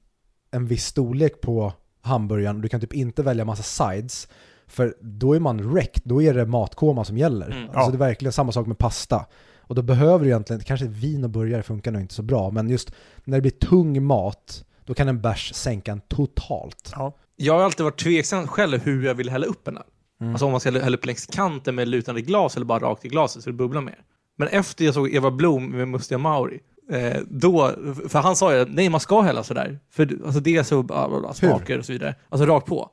[0.52, 2.62] en viss storlek på hamburgaren.
[2.62, 4.28] Du kan typ inte välja massa sides.
[4.68, 7.46] För då är man wrecked, då är det matkoma som gäller.
[7.52, 7.64] Mm.
[7.64, 7.90] Alltså Ja.
[7.90, 9.26] det är verkligen samma sak med pasta.
[9.60, 12.70] Och då behöver du egentligen, kanske vin och burgare funkar nog inte så bra, men
[12.70, 12.92] just
[13.24, 16.92] när det blir tung mat, då kan en bärs sänka en totalt.
[16.96, 17.14] Ja.
[17.36, 19.84] Jag har alltid varit tveksam själv hur jag vill hälla upp en öl.
[20.22, 20.34] Mm.
[20.34, 23.08] Alltså om man ska hälla upp längs kanten med lutande glas eller bara rakt i
[23.08, 24.00] glaset så det bubblar mer.
[24.38, 26.60] Men efter jag såg Eva Blom med Mustiga Mauri,
[26.92, 27.72] eh, då,
[28.10, 29.80] för han sa ju nej man ska hälla sådär.
[29.92, 32.16] För alltså det är så, bla, bla, bla, smaker och så vidare.
[32.30, 32.90] Alltså rakt på.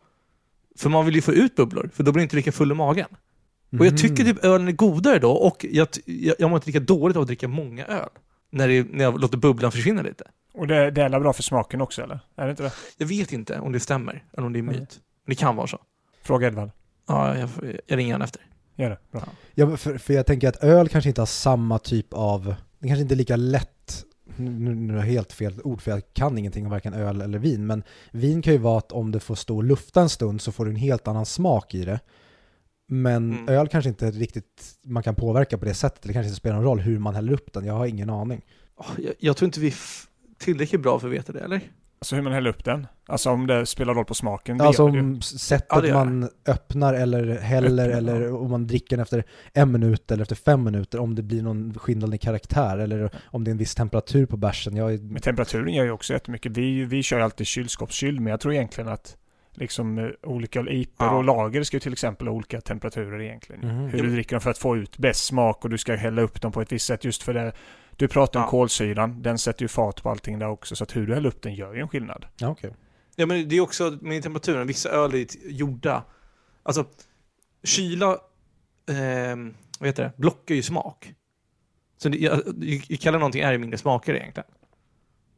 [0.79, 2.75] För man vill ju få ut bubblor, för då blir det inte lika full i
[2.75, 3.09] magen.
[3.79, 4.35] Och jag tycker Mm.
[4.37, 7.27] typ ölen är godare då och jag, jag, jag mår inte lika dåligt av att
[7.27, 8.09] dricka många öl.
[8.51, 10.25] när, det, när jag låter bubblan försvinna lite.
[10.55, 12.21] Och det, det är väl bra för smaken också eller?
[12.37, 12.73] Är det inte det?
[12.97, 14.81] Jag vet inte om det stämmer, eller om det är Nej.
[14.81, 15.01] myt.
[15.27, 15.79] Men det kan vara så.
[16.23, 16.71] Fråga Edvard.
[17.09, 17.49] Ja, jag,
[17.87, 18.43] jag ringer han efter.
[18.77, 18.99] Gör det.
[19.13, 19.23] Bra.
[19.55, 23.03] Ja, för, för jag tänker att öl kanske inte har samma typ av, det kanske
[23.03, 24.05] inte är lika lätt,
[24.37, 27.39] nu, nu är jag helt fel ord för jag kan ingenting om varken öl eller
[27.39, 30.41] vin, men vin kan ju vara att om det får stå och lufta en stund
[30.41, 32.01] så får du en helt annan smak i det.
[32.87, 33.49] Men Mm.
[33.49, 36.65] öl kanske inte riktigt man kan påverka på det sättet, det kanske inte spelar någon
[36.65, 38.43] roll hur man häller upp den, jag har ingen aning.
[38.99, 39.75] Jag, jag tror inte vi är
[40.39, 41.61] tillräckligt bra för att veta det, eller?
[42.05, 42.87] Alltså hur man häller upp den.
[43.07, 44.59] Alltså om det spelar roll på smaken.
[44.59, 48.37] det Alltså om sättet Ja, det man öppnar eller häller Öppnar, eller ja.
[48.37, 51.75] om man dricker den efter en minut eller efter fem minuter, om det blir någon
[51.79, 54.77] skillnad i karaktär eller om det är en viss temperatur på bärsen.
[54.77, 54.99] Jag är...
[54.99, 56.53] Men temperaturen gör ju också jättemycket.
[56.53, 59.17] Vi, vi kör ju alltid kylskåpskyld, men jag tror egentligen att
[59.55, 61.17] liksom eh, olika IPor Ja.
[61.17, 63.61] och lager ska ju till exempel ha olika temperaturer egentligen.
[63.61, 63.89] Mhm.
[63.89, 66.41] Hur du dricker dem för att få ut bäst smak och du ska hälla upp
[66.41, 67.53] dem på ett visst sätt just för det.
[67.97, 68.51] Du pratar om Ja.
[68.51, 71.43] kolsyran, den sätter ju fart på allting där också, så att hur du häller upp
[71.43, 72.27] den gör ju en skillnad.
[72.37, 72.75] Ja, okej.
[73.17, 74.67] Ja, men det är också med temperaturen.
[74.67, 76.05] Vissa öl är gjorda...
[76.63, 76.85] Alltså,
[77.63, 78.19] kyla...
[78.91, 80.13] ehm, vad heter det?
[80.17, 81.15] Blockar ju smak.
[81.97, 82.43] Så det, jag,
[82.89, 84.49] jag kallar någonting är ju mindre smaker egentligen.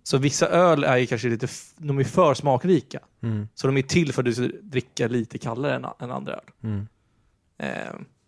[0.02, 1.48] Så vissa öl är ju kanske lite...
[1.76, 3.00] De är för smakrika.
[3.22, 3.48] Mm.
[3.54, 6.40] Så de är till för att du ska dricka lite kallare än, än andra öl.
[6.62, 6.88] Mm.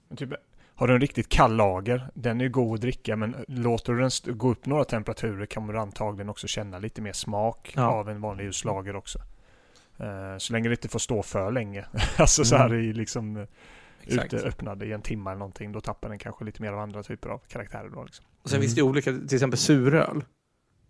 [0.08, 0.30] Men Typ,
[0.78, 4.36] har du en riktigt kall lager, den är god att dricka, men låter du den
[4.38, 7.82] gå upp några temperaturer kan du antagligen också känna lite mer smak Ja.
[7.86, 9.18] av en vanlig ljuslager också.
[9.98, 11.84] Eh, så länge det inte får stå för länge.
[12.18, 12.80] alltså så här Mm.
[12.84, 13.44] i liksom eh,
[14.04, 14.32] exakt.
[14.34, 17.02] ute öppnad i en timme eller någonting, då tappar den kanske lite mer av andra
[17.02, 18.24] typer av karaktärer då liksom.
[18.42, 18.62] Och sen Mm.
[18.62, 20.24] finns det ju olika, till exempel suröl.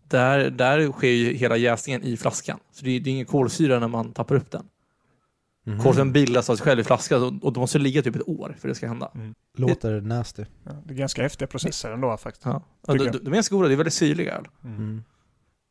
[0.08, 2.58] Där, där sker ju hela jäsningen i flaskan.
[2.72, 4.68] Så det det är ingen kolsyra när man tappar upp den.
[5.68, 5.78] Mhm.
[5.82, 8.68] Kolsyran bildas av sig själv i flaskan och, det måste ligga typ ett år för
[8.68, 9.12] det ska hända.
[9.56, 10.44] Låter nasty.
[10.64, 12.44] Ja, det är ganska häftiga processer ändå faktiskt.
[12.44, 12.62] Ja.
[12.86, 14.44] Ja, de, de är ganska goda, det är väldigt syrliga öl.
[14.64, 14.76] Mm.
[14.76, 15.02] Mm.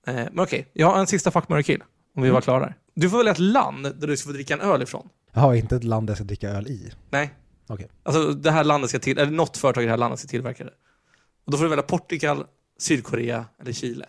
[0.08, 1.82] Eh, men okej, jag har en sista fuck, marry, kill.
[2.16, 2.34] Om vi Mm.
[2.34, 2.76] var klara där.
[2.96, 5.10] Du får välja ett land där du ska få dricka en öl ifrån.
[5.34, 6.92] Jag har inte ett land där jag ska dricka öl i.
[7.10, 7.34] Nej.
[7.68, 7.88] Okej.
[8.04, 10.64] Alltså det här landet ska till, eller något företag i det här landet ska tillverka
[10.64, 10.74] det.
[11.46, 12.46] Och då får du välja Portugal,
[12.80, 14.06] Sydkorea eller Chile.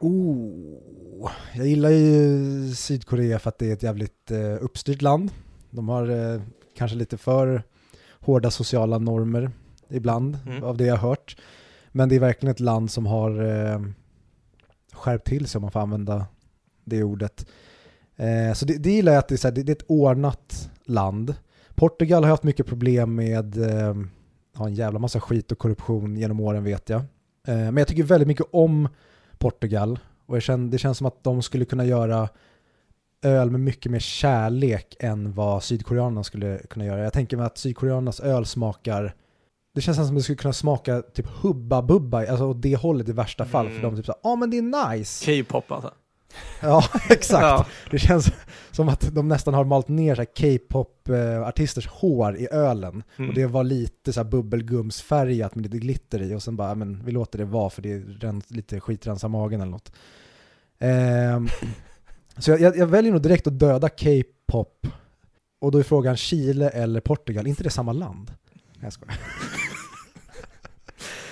[0.00, 5.30] Oh, jag gillar ju Sydkorea för att det är ett jävligt eh, uppstyrt land.
[5.70, 6.40] De har eh,
[6.76, 7.62] kanske lite för
[8.20, 9.50] hårda sociala normer
[9.88, 10.64] ibland, Mm.
[10.64, 11.36] av det jag har hört.
[11.92, 13.80] Men det är verkligen ett land som har eh,
[14.92, 16.26] skärpt till sig om man får använda
[16.84, 17.46] det ordet.
[18.16, 20.70] Eh, så det, det gillar jag att det är, här, det, det är ett ordnat
[20.84, 21.34] land.
[21.74, 23.96] Portugal har haft mycket problem med eh,
[24.66, 27.02] en jävla massa skit och korruption genom åren vet jag.
[27.46, 28.88] Men jag tycker väldigt mycket om
[29.38, 32.28] Portugal och känner, det känns som att de skulle kunna göra
[33.22, 37.02] öl med mycket mer kärlek än vad sydkoreanerna skulle kunna göra.
[37.02, 39.14] Jag tänker mig att sydkoreanernas öl smakar
[39.74, 43.08] det känns som att det skulle kunna smaka typ hubba bubba, alltså åt det hållet
[43.08, 43.66] i värsta fall.
[43.66, 43.80] Mm.
[43.80, 45.42] För de typ såhär, ja ah, men det är nice.
[45.42, 45.90] K-pop alltså.
[46.60, 47.42] Ja, exakt.
[47.42, 47.66] Ja.
[47.90, 48.32] Det känns
[48.70, 53.02] som att de nästan har malt ner så här K-pop-artisters hår i ölen.
[53.16, 53.28] Mm.
[53.28, 56.74] Och det var lite så här bubbelgumsfärgat med lite glitter i och sen bara, "Ja,
[56.74, 59.92] men vi låter det vara för det är lite skitrensa magen eller något.
[60.78, 61.48] Ehm,
[62.38, 64.86] så jag, jag, jag väljer nog direkt att döda K-pop.
[65.60, 68.32] Och då är frågan Chile eller Portugal, inte det samma land?
[68.52, 69.18] Nej, jag skojar.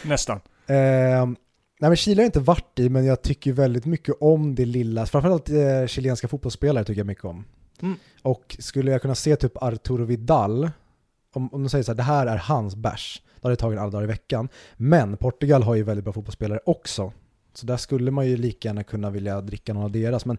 [0.05, 0.41] Nästan.
[0.67, 1.37] Ehm,
[1.83, 4.65] nej men Chile har jag inte varit i, men jag tycker väldigt mycket om det
[4.65, 5.07] lilla.
[5.07, 7.45] Framförallt eh, chilenska fotbollsspelare tycker jag mycket om.
[7.81, 7.97] Mm.
[8.23, 10.71] Och skulle jag kunna se typ Arturo Vidal,
[11.35, 13.79] om, om de säger så här, det här är hans bärs, då hade jag tagit
[13.79, 14.49] alla dagar i veckan.
[14.77, 17.13] Men Portugal har ju väldigt bra fotbollsspelare också.
[17.55, 20.25] Så där skulle man ju lika gärna kunna vilja dricka någon av deras.
[20.25, 20.39] Men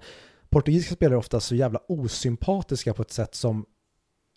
[0.50, 3.66] portugisiska spelare är ofta så jävla osympatiska på ett sätt som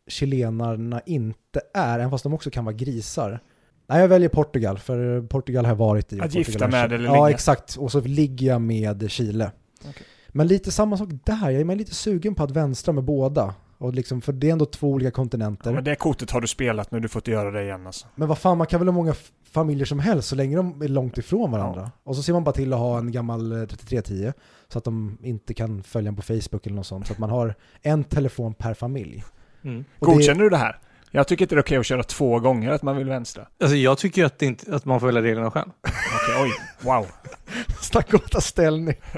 [0.07, 3.41] chilenarna inte är, även fast de också kan vara grisar.
[3.87, 6.17] Nej, jag väljer Portugal, för Portugal har jag varit i.
[6.17, 7.35] Att Portugal gifta med eller Ja, ligga.
[7.35, 7.77] exakt.
[7.77, 9.51] Och så ligger jag med Chile.
[9.81, 10.07] Okej.
[10.29, 13.55] Men lite samma sak där, jag är lite sugen på att vänstra med båda.
[13.79, 15.65] Och liksom, för det är ändå två olika kontinenter.
[15.71, 17.87] Ja, men men, det kortet har du spelat nu, du får inte göra det igen
[17.87, 18.07] alltså.
[18.15, 19.15] vad fan, man kan väl ha många
[19.51, 21.91] familjer som helst så länge de är långt ifrån varandra.
[22.05, 24.33] Och så ser man bara till att ha en gammal eh, 3310
[24.69, 27.07] så att de inte kan följa en på Facebook eller något sånt.
[27.07, 29.25] Så att man har en telefon per familj.
[29.65, 29.85] Mm.
[29.99, 30.79] Och det- Godkänner du det här?
[31.17, 33.47] Jag tycker inte det är okej att köra två gånger att man vill vänstra.
[33.61, 35.71] Alltså jag tycker ju att, det inte, att man får välja reglerna själv.
[35.83, 36.51] Okej, oj,
[36.81, 37.07] wow.
[37.81, 38.95] Snacka om att ta ställning.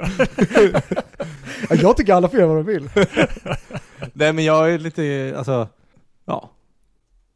[1.68, 2.90] ja, jag tycker alla får göra vad de vill.
[4.12, 5.68] Nej men jag är lite, alltså,
[6.24, 6.50] ja.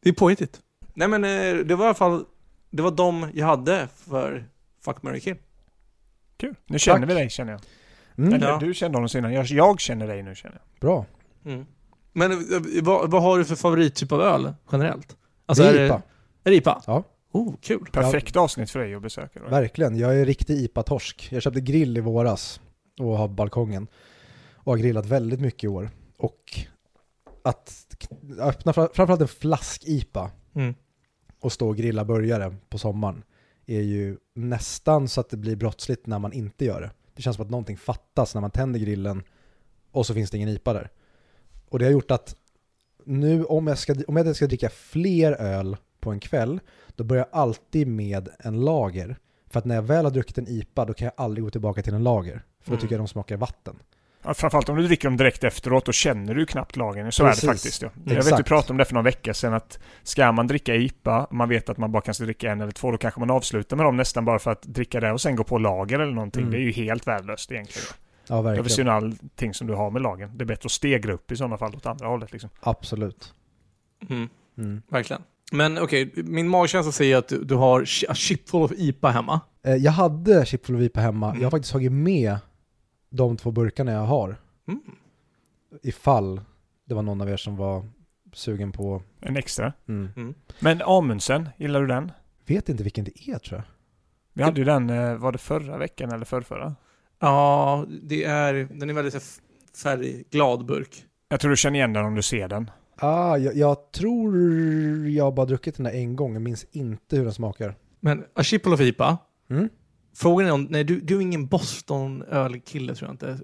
[0.03, 0.59] Det är påhittigt.
[0.93, 2.25] Nej men eh, det var i alla fall,
[2.69, 4.45] det var de jag hade för
[4.85, 5.35] Fuck, marry, kill.
[6.37, 6.55] Kul.
[6.65, 7.09] Nu känner Tack.
[7.09, 7.61] vi dig känner jag.
[8.17, 8.57] Mm, Eller Ja.
[8.57, 9.33] du kände honom senare.
[9.33, 10.79] Jag, jag känner dig nu känner jag.
[10.79, 11.05] Bra.
[11.45, 11.65] Mm.
[12.13, 12.37] Men eh,
[12.83, 15.17] vad, vad har du för favorittyp av öl generellt?
[15.45, 16.01] Alltså det är är det, IPA.
[16.43, 16.81] är det IPA?
[16.87, 17.03] Ja.
[17.31, 17.85] Oh, kul.
[17.91, 19.39] Perfekt avsnitt för dig att besöka.
[19.39, 19.49] Då.
[19.49, 21.27] Verkligen, jag är riktig IPA-torsk.
[21.31, 22.61] Jag köpte grill i våras
[22.99, 23.87] och har balkongen.
[24.55, 25.89] Och har grillat väldigt mycket i år.
[26.17, 26.59] Och
[27.43, 27.95] att
[28.39, 30.73] öppna fra- framförallt en flask-IPA Mm.
[31.39, 33.23] och stå och grilla burgare på sommaren
[33.65, 36.91] är ju nästan så att det blir brottsligt när man inte gör det.
[37.15, 39.23] Det känns som att någonting fattas när man tänder grillen
[39.91, 40.89] och så finns det ingen IPA där.
[41.73, 42.35] Och det har gjort att
[43.05, 46.59] nu om jag ska, om jag ska dricka fler öl på en kväll,
[46.95, 49.17] då börjar jag alltid med en lager.
[49.51, 51.81] För att när jag väl har druckit en IPA, då kan jag aldrig gå tillbaka
[51.81, 52.33] till en lager.
[52.33, 52.81] För då Mm.
[52.81, 53.75] tycker jag de smakar vatten.
[54.23, 57.11] Ja, framförallt om du dricker dem direkt efteråt, då känner du knappt lagen.
[57.11, 57.41] Så är Precis.
[57.41, 57.81] det faktiskt.
[57.81, 57.89] Ja.
[58.05, 58.37] Jag vet Exakt.
[58.37, 61.69] du pratade om det för några veckor sedan att ska man dricka IPA, man vet
[61.69, 64.25] att man bara kan dricka en eller två, då kanske man avslutar med dem nästan
[64.25, 66.41] bara för att dricka det och sen gå på lager eller någonting.
[66.41, 66.51] Mm.
[66.51, 67.87] Det är ju helt värdelöst egentligen.
[68.33, 68.65] Ja, Det verkligen.
[68.65, 70.31] finns ju allting som du har med lagen.
[70.37, 72.49] Det är bättre att stegra upp i sådana fall åt andra hållet liksom.
[72.59, 73.33] Absolut.
[74.09, 74.29] Mm.
[74.57, 74.81] Mm.
[74.87, 75.21] Verkligen.
[75.51, 79.41] Men okej, min magkänsla säger att du, du har a chipful of IPA hemma.
[79.63, 81.27] Eh, Jag hade chipful of IPA hemma.
[81.29, 81.41] Mm.
[81.41, 82.37] Jag har faktiskt tagit med
[83.09, 84.35] de två burkarna jag har.
[84.67, 84.81] Mm.
[85.83, 86.41] Ifall
[86.85, 87.85] det var någon av er som var
[88.33, 89.01] sugen på...
[89.19, 89.73] En extra.
[89.87, 90.09] Mm.
[90.15, 90.33] Mm.
[90.59, 92.11] Men Amundsen, gillar du den?
[92.45, 93.63] Vet inte vilken det är tror jag.
[94.33, 96.75] Vi hade ju den, eh, var det förra veckan eller förrförra?
[97.27, 99.23] Ja, det är, den är väldigt
[99.83, 101.05] färgglad burk.
[101.29, 102.71] Jag tror du känner igen den om du ser den.
[102.97, 104.37] Ah, jag, jag tror
[105.09, 106.33] jag bara druckit den där en gång.
[106.33, 107.75] Jag minns inte hur den smakar.
[107.99, 109.17] Men a chipful of IPA,
[109.49, 109.69] Mm.
[110.15, 113.43] frågan är om, nej du, du är ingen Boston-ölkille tror jag inte.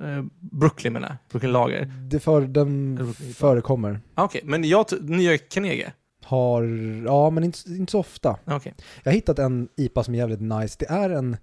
[0.00, 1.84] Eh, Brooklyn menar jag, Brooklyn Lager.
[2.10, 3.34] Det för, den IPA?
[3.34, 4.00] förekommer.
[4.14, 5.92] Ah, Okej, men jag, nya Carnegie?
[6.24, 6.62] Har,
[7.06, 8.38] ja men inte, inte så ofta.
[8.44, 8.74] Ah, Okej.
[9.02, 10.76] Jag har hittat en IPA som är jävligt nice.
[10.78, 11.36] Det är en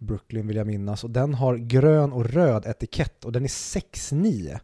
[0.00, 4.58] Brooklyn vill jag minnas och den har grön och röd etikett och den är 6,9.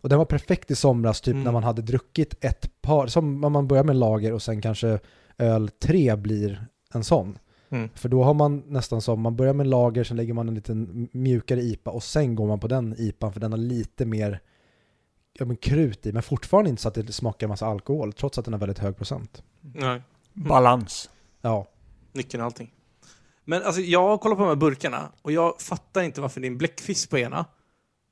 [0.00, 1.44] Och den var perfekt i somras typ Mm.
[1.44, 4.98] när man hade druckit ett par, som om man börjar med lager och sen kanske
[5.38, 7.38] öl 3 blir en sån.
[7.68, 7.88] Mm.
[7.94, 11.08] För då har man nästan som, man börjar med lager, sen lägger man en liten
[11.12, 14.40] mjukare IPA och sen går man på den IPAn för den har lite mer
[15.32, 18.44] ja, men krut i, men fortfarande inte så att det smakar massa alkohol, trots att
[18.44, 19.42] den har väldigt hög procent.
[19.60, 20.02] Nej.
[20.32, 21.10] Balans.
[21.40, 21.66] Ja,
[22.12, 22.73] Nyckeln och allting.
[23.44, 26.50] Men alltså jag kollar på de här burkarna och jag fattar inte varför det är
[26.50, 27.44] en bläckfisk på ena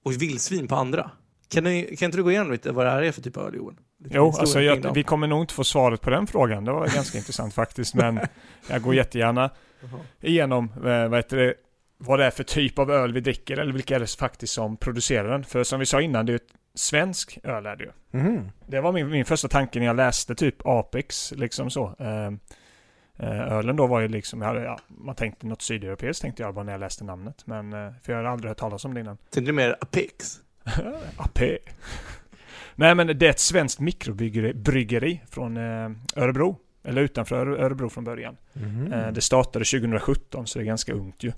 [0.04, 1.10] och vildsvin på andra.
[1.48, 3.46] Kan, ni, kan inte du gå igenom lite vad det här är för typ av
[3.46, 3.76] öl Johan?
[4.04, 6.64] Lite Jo, alltså jag, vi kommer nog inte få svaret på den frågan.
[6.64, 7.94] Det var ganska intressant faktiskt.
[7.94, 8.20] Men
[8.68, 9.50] jag går jättegärna
[10.20, 11.54] igenom eh, vad, heter det,
[11.98, 14.76] vad det är för typ av öl vi dricker eller vilka är det faktiskt som
[14.76, 15.44] producerar den.
[15.44, 17.90] För som vi sa innan, det är ett svensk öl är det ju.
[18.10, 18.50] Mhm.
[18.66, 21.84] Det var min, min första tanke när jag läste typ Apex, liksom så.
[21.98, 22.30] Eh,
[23.28, 26.64] ölen då var ju liksom, jag hade, ja, man tänkte något sydeuropeiskt tänkte jag bara
[26.64, 27.42] när jag läste namnet.
[27.46, 29.16] Men, eh, för jag hade aldrig hört talas om det innan.
[29.16, 30.36] Tänkte du mer Apex?
[31.16, 31.58] AP.
[32.74, 36.56] Nej men det är ett svenskt mikrobryggeri bryggeri från eh, Örebro.
[36.84, 38.36] Eller utanför Öre- Örebro från början.
[38.92, 41.32] Eh, det startade 2017 så det är ganska ungt ju.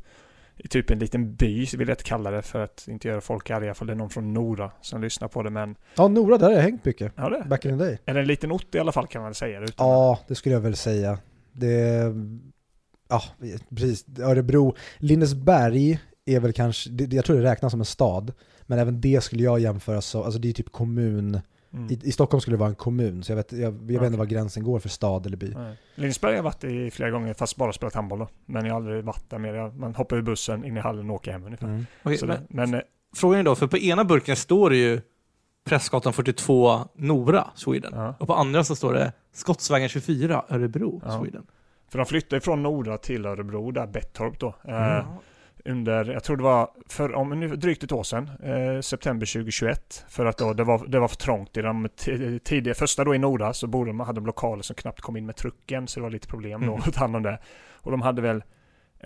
[0.56, 3.50] I typ en liten by vill jag inte kalla det för att inte göra folk
[3.50, 6.46] arga för det är någon från Nora som lyssnar på det men Ja, Nora, där
[6.46, 7.12] har jag hängt mycket.
[7.16, 7.98] ja det Back in the day.
[8.04, 9.60] det en liten ort i alla fall kan man väl säga.
[9.60, 11.18] Utan Ja, det skulle jag väl säga.
[11.54, 12.14] Det,
[13.08, 13.22] ja,
[13.70, 14.06] precis.
[14.18, 18.32] Örebro, Lindesberg är väl kanske, det, jag tror det räknas som en stad.
[18.62, 21.40] Men även det skulle jag jämföra så, alltså det är typ kommun.
[21.72, 21.92] Mm.
[21.92, 24.06] I, I Stockholm skulle det vara en kommun, så jag vet, jag, jag vet Okej.
[24.06, 25.54] inte var gränsen går för stad eller by.
[25.54, 25.76] Nej.
[25.94, 28.28] Lindesberg har jag varit i flera gånger fast bara spelat handboll då.
[28.46, 29.78] Men jag har aldrig varit där mer.
[29.78, 31.66] Man hoppar ur bussen in i hallen och åker hem ungefär.
[31.66, 32.18] Mm.
[32.18, 32.80] Så men, det, men eh,
[33.16, 35.00] frågan är då, för på ena burken står det ju
[35.64, 37.92] Prästgatan 42 Nora, Sweden.
[37.96, 38.14] ja.
[38.18, 41.18] Och på andra så står det Skottsvägen 24 Örebro, Ja.
[41.20, 41.46] Sweden.
[41.88, 44.54] För de flyttade från Nora till Örebro, där Bettorp då.
[44.68, 45.06] Eh, Mm.
[45.64, 50.04] under, jag tror det var för om nu, drygt ett år sedan, eh, september 2021.
[50.08, 51.88] För att då det var, det var för trångt i de
[52.44, 55.26] tidiga, första då i Nora så bodde de, hade de lokaler som knappt kom in
[55.26, 56.82] med trucken så det var lite problem då Mm.
[56.86, 57.38] att ta hand om det.
[57.72, 58.42] Och de hade väl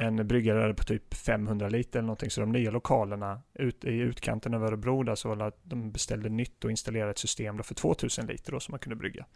[0.00, 4.54] en bryggare på typ 500 liter eller någonting så de nya lokalerna ut, i utkanten
[4.54, 8.26] av Örebro där så att de beställde nytt och installerade ett system då för 2000
[8.26, 9.26] liter då som man kunde brygga.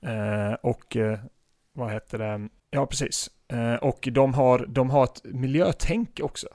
[0.00, 1.18] Eh, och eh,
[1.72, 2.48] vad heter det?
[2.70, 3.30] Ja, precis.
[3.48, 6.48] Eh, och de har, de har ett miljötänk också.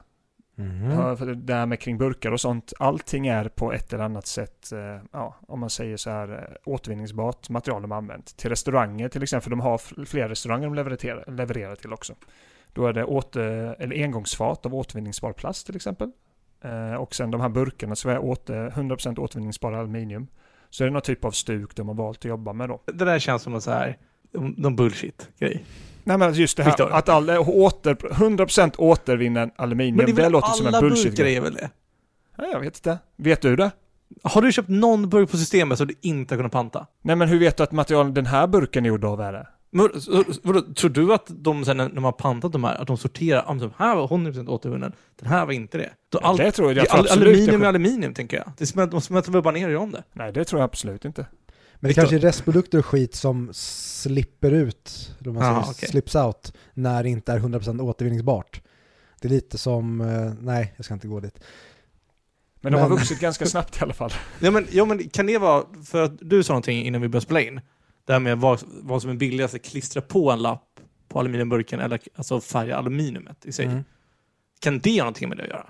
[0.55, 0.91] Mhm.
[0.91, 2.73] Ja, det här med kring burkar och sånt.
[2.79, 6.55] Allting är på ett eller annat sätt, eh, ja, om man säger så här, eh,
[6.73, 8.37] återvinningsbart material de har använt.
[8.37, 12.15] Till restauranger till exempel, de har f- flera restauranger de levererar, levererar till också.
[12.73, 16.11] Då är det åter, eller engångsfat av återvinningsbar plast till exempel.
[16.63, 20.27] Eh, och sen de här burkarna så är åter, 100% återvinningsbar aluminium.
[20.69, 22.81] Så är det någon typ av stuk de har valt att jobba med då.
[22.85, 23.97] Det där känns som en så här,
[24.31, 25.65] någon bullshit-grej.
[26.03, 26.91] Nej men just det här Victor.
[26.91, 31.11] att all, åter, 100% återvinnen aluminium, Men det det, väl låter som en alla bullshit
[31.11, 31.69] burkar är väl det?
[32.37, 32.97] Ja, jag vet inte.
[33.15, 33.71] Vet du det?
[34.23, 36.87] Har du köpt någon burk på systemet som du inte har kunnat panta?
[37.01, 39.47] Nej men hur vet du att material den här burken är gjord av är det?
[39.71, 42.87] Men, så, vadå, tror du att de sen när de har pantat de här, att
[42.87, 45.89] de sorterar, ah, men den här var 100% återvunnen, den här var inte det?
[46.09, 48.51] Då allt, det tror jag, jag tror all, absolut aluminium är aluminium tänker jag.
[48.57, 50.03] Det smälter, de smälter väl bara ner och gör om det.
[50.13, 51.25] Nej, det tror jag absolut inte.
[51.75, 55.89] Men det kanske är restprodukter och skit som slipper ut, eller man Aha, säger, okej.
[55.89, 58.61] slips out, när det inte är 100% återvinningsbart.
[59.21, 61.39] Det är lite som, eh, nej jag ska inte gå dit.
[62.61, 64.11] Men de har Men- vuxit ganska snabbt i alla fall.
[64.39, 67.25] Ja men, ja men kan det vara, för att du sa någonting innan vi började
[67.25, 67.61] spela in,
[68.09, 71.79] det här med vad, vad som är billigast att klistra på en lapp på aluminiumburken
[71.79, 73.65] eller alltså färga aluminiumet i sig.
[73.65, 73.83] Mm.
[74.59, 75.69] Kan det ha någonting med det att göra?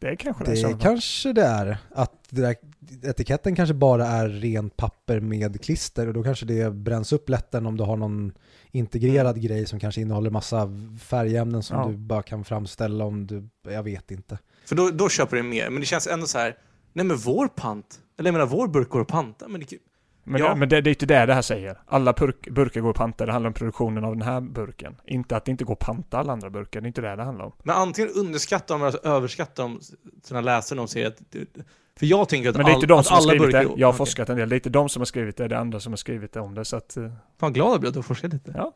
[0.00, 0.56] Det är kanske det.
[0.56, 2.56] så Det kanske det är, att det där,
[3.02, 7.54] etiketten kanske bara är rent papper med klister och då kanske det bränns upp lätt
[7.54, 8.32] än om du har någon
[8.70, 11.88] integrerad grej som kanske innehåller massa färgämnen som Ja.
[11.88, 14.38] du bara kan framställa om du, jag vet inte.
[14.66, 16.56] För då, då köper du mer, men det känns ändå så här.
[16.92, 19.78] nej men vår pant, eller jag menar vår burk går att panta, men det,
[20.28, 20.54] Men, Ja.
[20.54, 21.78] men det, det är inte det det här säger.
[21.86, 24.96] Alla burk, burkar går att panta, det handlar om produktionen av den här burken.
[25.06, 27.22] Inte att det inte går att panta alla andra burkar, det är inte det det
[27.22, 27.52] handlar om.
[27.62, 29.80] men antingen underskattar de eller överskattar de
[30.22, 31.18] sina läsare när de säger att,
[31.98, 33.58] för jag tänker att, Men det är inte de som har alla skrivit burkar...
[33.64, 33.80] det.
[33.80, 33.98] Jag har Okej.
[33.98, 34.48] forskat en del.
[34.48, 36.40] Det är inte de som har skrivit det, det är andra som har skrivit det
[36.40, 36.64] om det.
[36.64, 38.52] Så att, eh, Fan glad jag blev att du har forskat lite.
[38.56, 38.72] Ja.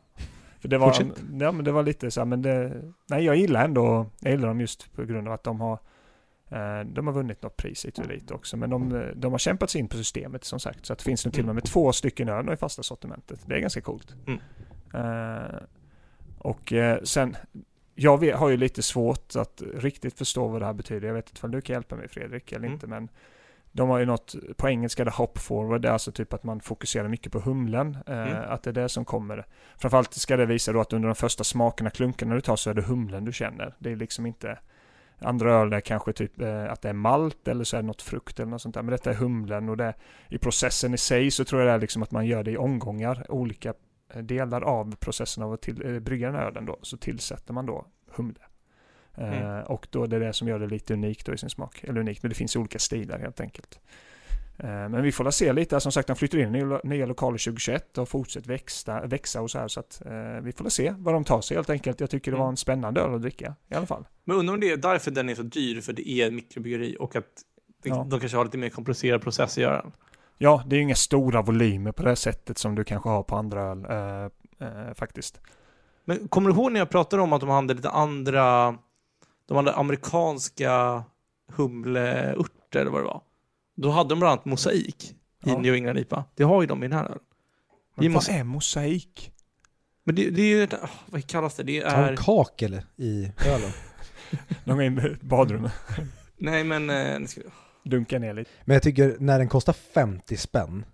[0.61, 1.07] för det var, Fortsätt.
[1.39, 4.47] ja, men det var lite så här, men det, nej jag gillar ändå, jag gillar
[4.47, 5.79] dem just på grund av att de har
[6.85, 9.69] de har vunnit något pris hit och dit också, men de, eh, de har kämpat
[9.69, 10.85] sig in på systemet som sagt.
[10.85, 12.83] Så att det finns nu till och med, med två stycken öl nu i fasta
[12.83, 13.39] sortimentet.
[13.45, 14.15] Det är ganska coolt.
[14.27, 14.39] Mm.
[14.93, 15.55] Eh,
[16.37, 17.35] och eh, sen,
[17.95, 21.07] jag vet, har ju lite svårt att riktigt förstå vad det här betyder.
[21.07, 22.73] Jag vet inte om du kan hjälpa mig Fredrik eller Mm.
[22.73, 23.09] inte, men
[23.71, 26.59] de har ju något, på engelska det hop forward, det är alltså typ att man
[26.59, 27.97] fokuserar mycket på humlen.
[28.07, 28.43] Eh, Mm.
[28.49, 29.45] Att det är det som kommer.
[29.77, 32.73] Framförallt ska det visa då att under de första smakerna, klunkarna du tar så är
[32.73, 33.75] det humlen du känner.
[33.79, 34.59] Det är liksom inte
[35.19, 38.01] andra öl är kanske typ eh, att det är malt eller så är det något
[38.01, 38.81] frukt eller något sånt där.
[38.81, 39.93] Men detta är humlen och det
[40.29, 42.57] i processen i sig så tror jag det är liksom att man gör det i
[42.57, 43.25] omgångar.
[43.29, 43.73] Olika
[44.13, 47.53] eh, delar av processen av att till, eh, brygga den här ölen då så tillsätter
[47.53, 47.85] man då
[48.15, 48.39] humle.
[49.17, 49.63] Eh, Mm.
[49.65, 51.83] och då är det det som gör det lite unikt då i sin smak.
[51.83, 53.79] Eller unikt, men det finns olika stilar helt enkelt.
[54.57, 55.79] Eh, Men vi får väl se lite.
[55.79, 59.59] Som sagt, de flyttar in i nya- lokaler 2021 och fortsätter växa, växa och så
[59.59, 59.67] här.
[59.67, 61.99] Så att eh, vi får väl se vad de tar sig helt enkelt.
[61.99, 62.53] Jag tycker det var Mm.
[62.53, 64.05] en spännande öl att dricka i alla fall.
[64.23, 66.97] Men undrar om det är därför den är så dyr, för det är ett mikrobryggeri
[66.99, 67.25] och att
[67.83, 68.07] det, Ja.
[68.09, 69.91] de kanske har lite mer komplicerad process att göra den.
[70.37, 73.35] Ja, det är ju inga stora volymer på det sättet som du kanske har på
[73.35, 75.39] andra öl eh, eh, faktiskt.
[76.05, 78.75] Men kommer du ihåg när jag pratade om att de hade lite andra,
[79.47, 81.03] de hade amerikanska
[81.53, 83.21] humleurter eller vad det var?
[83.75, 85.03] Då hade de bland annat mosaik
[85.45, 85.57] i Ja.
[85.59, 86.25] New England IPA.
[86.35, 87.19] Det har ju de i den här ölen.
[87.95, 89.31] Men vad är mosaik?
[90.03, 91.63] Men det, det är ju, oh, vad kallas det?
[91.63, 93.71] Det är, kakel i ölen?
[94.65, 95.71] De in i badrummet,
[96.37, 98.49] nej men, eh, nu ska vi- dunkar ner lite.
[98.65, 100.85] Men jag tycker när den kostar 50 spänn,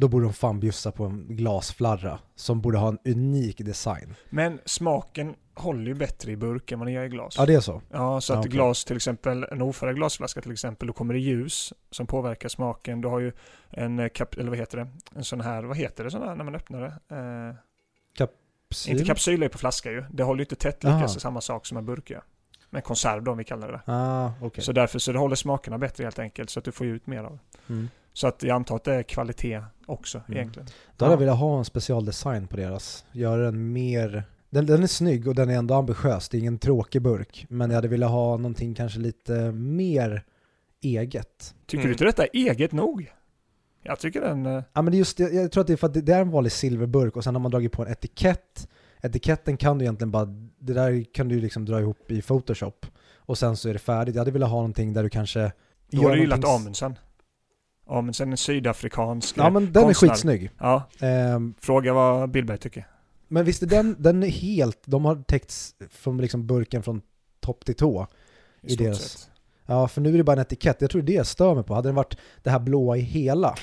[0.00, 4.14] då borde de fan bjussa på en glasflarra som borde ha en unik design.
[4.30, 7.34] Men smaken håller ju bättre i burk än vad den gör i glas.
[7.38, 7.82] Ja, det är så.
[7.90, 8.50] Ja, så att Ja, okej.
[8.52, 13.00] glas till exempel, en ofärgad glasflaska till exempel, då kommer det ljus som påverkar smaken.
[13.00, 13.32] Du har ju
[13.70, 14.88] en eh, kap, eller vad heter det?
[15.14, 17.16] En sån här, vad heter det sån här när man öppnar det?
[17.16, 17.54] Eh,
[18.70, 18.92] Psyl?
[18.92, 20.04] inte kapsyl är på flaska ju.
[20.10, 22.22] Det håller ju inte tätt lika så samma sak som en burk gör.
[22.70, 23.92] Men konserv då om vi kallar det.
[23.92, 24.64] Ah, okej.
[24.64, 27.24] Så därför så det håller smakerna bättre helt enkelt så att du får ut mer
[27.24, 27.72] av det.
[27.72, 27.88] Mm.
[28.12, 30.38] Så att jag antar att det är kvalitet också Mm.
[30.38, 30.68] egentligen.
[30.96, 31.12] Då hade Ja.
[31.12, 33.04] jag velat ha en specialdesign på deras.
[33.12, 34.24] Göra den mer...
[34.50, 36.28] Den, den är snygg och den är ändå ambitiös.
[36.28, 37.46] Det är ingen tråkig burk.
[37.48, 40.24] Men jag hade velat ha någonting kanske lite mer
[40.82, 41.54] eget.
[41.66, 41.86] Tycker Mm.
[41.88, 43.10] du inte detta är eget nog?
[43.82, 44.46] Jag tycker den...
[44.46, 46.12] eh, Ja men det är just jag tror att det är för att det, det
[46.14, 48.68] är en vanlig silverburk och sen har man dragit på en etikett.
[49.02, 50.24] Etiketten kan du egentligen bara,
[50.58, 52.86] det där kan du liksom dra ihop i Photoshop.
[53.16, 54.14] Och sen så är det färdigt.
[54.14, 55.52] Jag hade velat ha någonting där du kanske...
[55.90, 56.74] Då har du gillat någonting
[57.90, 57.98] s- Amundsen.
[57.98, 60.08] Amundsen är en sydafrikansk Ja men den konstnär.
[60.08, 60.50] är skitsnygg.
[60.58, 62.86] Ja, Ehm, fråga vad Billberg tycker.
[63.28, 67.02] Men visst är den, den är helt, de har täckts från liksom burken från
[67.40, 68.06] topp till tå.
[68.62, 69.30] I, I deras- sett.
[69.66, 70.76] Ja, för nu är det bara en etikett.
[70.80, 71.74] Jag tror det är det jag stör mig på.
[71.74, 73.54] Hade den varit det här blåa i hela,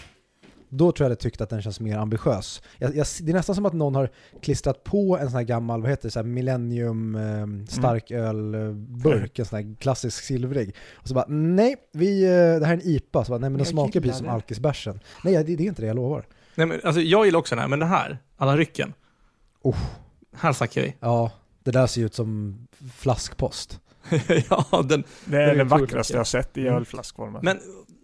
[0.70, 2.62] då tror jag jag tyckt att den känns mer ambitiös.
[2.78, 4.10] Jag, jag, det är nästan som att någon har
[4.42, 9.58] klistrat på en sån här gammal, vad heter det, så Millennium eh, starkölburk, en sån
[9.58, 10.76] här klassisk silvrig.
[10.94, 13.26] Och så bara, nej, vi, eh, det här är en IPA.
[13.26, 15.00] Så bara, nej men den smakar precis som alkisbärsen.
[15.24, 16.26] Nej, det, det är inte det, jag lovar.
[16.56, 18.94] Nej men alltså jag gillar också den här, men den här, alla rycken.
[19.62, 19.78] Oh.
[20.36, 20.96] Här snackar vi.
[21.00, 21.32] Ja,
[21.64, 22.58] det där ser ju ut som
[22.96, 23.80] flaskpost.
[24.50, 26.74] ja, den, Det är Den är den vackraste jag har sett i Mm.
[26.74, 27.42] ölflaskformen.
[27.44, 27.60] Men,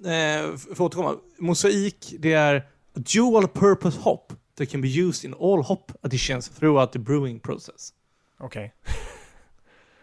[0.05, 1.15] eh, för att återkomma.
[1.37, 6.91] Mosaik, det är dual purpose hop that can be used in all hop additions throughout
[6.91, 7.93] the brewing process.
[8.39, 8.73] Okej.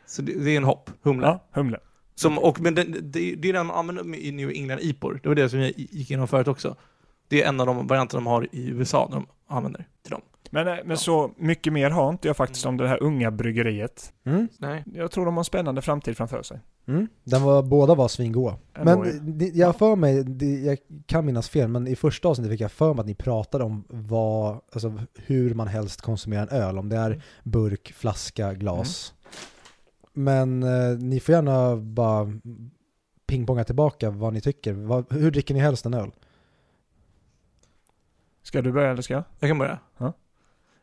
[0.07, 1.27] Så det, det är en hopp, humle.
[1.27, 1.79] Ja, humle.
[2.15, 5.21] Som, och, men den, det, det är den man använder i New England IPOR.
[5.23, 6.77] Det var det som jag gick igenom förut också.
[7.29, 10.23] Det är en av de varianter de har i USA, de använder till dem.
[10.51, 14.13] Men, eh, men så mycket mer har inte jag faktiskt om det här unga bryggeriet.
[14.25, 14.49] Mm.
[14.59, 14.85] Nej.
[14.95, 16.61] Jag tror de har en spännande framtid framför sig.
[16.89, 17.09] Mm.
[17.25, 18.57] Den var, båda var svingoda.
[18.83, 22.61] Men det- jag för mig, det, jag kan minnas fel, men i första avsnittet fick
[22.61, 26.79] jag för mig att ni pratade om vad, alltså hur man helst konsumerar en öl.
[26.79, 29.15] Om det är burk, flaska, glas.
[30.13, 32.33] Men eh, ni får gärna bara
[33.27, 34.73] pingponga tillbaka vad ni tycker.
[34.73, 36.11] Vad, hur dricker ni helst en öl?
[38.43, 39.25] Ska du börja eller ska jag?
[39.41, 39.79] Jag kan börja.
[39.99, 40.13] Ja.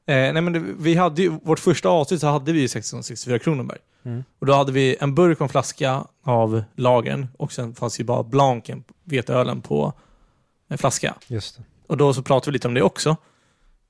[0.10, 3.40] Eh, nej men det, vi hade ju, vårt första avsnitt så hade vi ju 1664
[3.40, 3.80] Kronenberg.
[4.04, 4.24] Mm.
[4.40, 8.04] Och då hade vi en burk och en flaska av lagen och sen fanns ju
[8.04, 9.94] bara blanken, veteölen, på
[10.68, 11.16] en flaska.
[11.28, 11.64] Just det.
[11.88, 13.16] Och då så pratade vi lite om det också.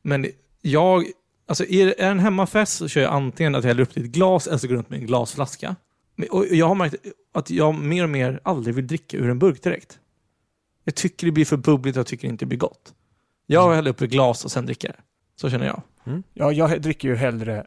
[0.02, 0.26] Men
[0.62, 1.06] jag,
[1.48, 3.94] alltså är det är det en hemmafest så kör jag antingen att jag häller upp
[3.94, 5.76] det i ett glas eller så går jag runt med en glasflaska.
[6.32, 6.96] Och jag har märkt
[7.34, 10.00] att jag mer och mer aldrig vill dricka ur en burk direkt.
[10.84, 12.94] Jag tycker det blir för bubbligt och jag tycker inte det blir gott.
[13.46, 15.00] Jag häller upp ett glas och sen dricker det.
[15.36, 15.82] Så känner jag.
[16.34, 17.66] Ja, jag dricker ju hellre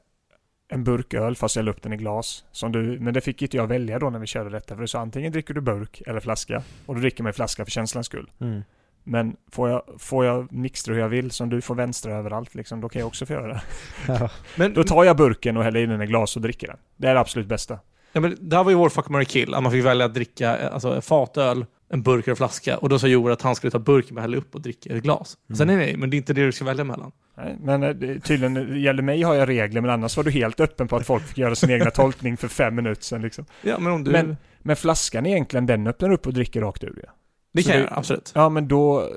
[0.68, 2.45] en burköl fast jag häller upp den i glas.
[2.53, 4.74] Som du, men det fick inte jag välja då när vi körde detta.
[4.74, 6.62] För du sa antingen dricker du burk eller flaska.
[6.86, 8.30] Och du dricker med flaska för känslans skull.
[8.41, 8.62] Mm.
[9.05, 12.80] Men får jag, får jag mixtra hur jag vill, som du får vänstra överallt liksom,
[12.80, 13.61] då kan jag också få göra det.
[14.09, 14.30] Ja.
[14.57, 16.76] Men, Då tar jag burken och häller in den i glas och dricker den.
[16.97, 17.78] Det är det absolut bästa.
[18.12, 19.55] ja, men det här var ju vår fuck, marry, kill.
[19.55, 22.76] Att man fick välja att dricka eh, alltså, fatöl, en burk och en flaska.
[22.76, 24.97] Och då sa Joel att han skulle ta burken och hälla upp och dricka i
[24.97, 25.36] ett glas.
[25.49, 25.57] Mm.
[25.57, 27.12] Sen nej, nej, men det är inte det du ska välja mellan.
[27.36, 30.61] Nej, men eh, tydligen, det gäller mig har jag regler, men annars var du helt
[30.61, 33.45] öppen på att folk fick göra sin egna tolkning för fem minuter sedan liksom.
[33.62, 34.11] Ja, men om du...
[34.11, 37.12] Men, men flaskan egentligen, den öppnar upp och dricker rakt ur ja.
[37.53, 38.32] det kan jag göra, absolut.
[38.34, 39.09] Ja, men då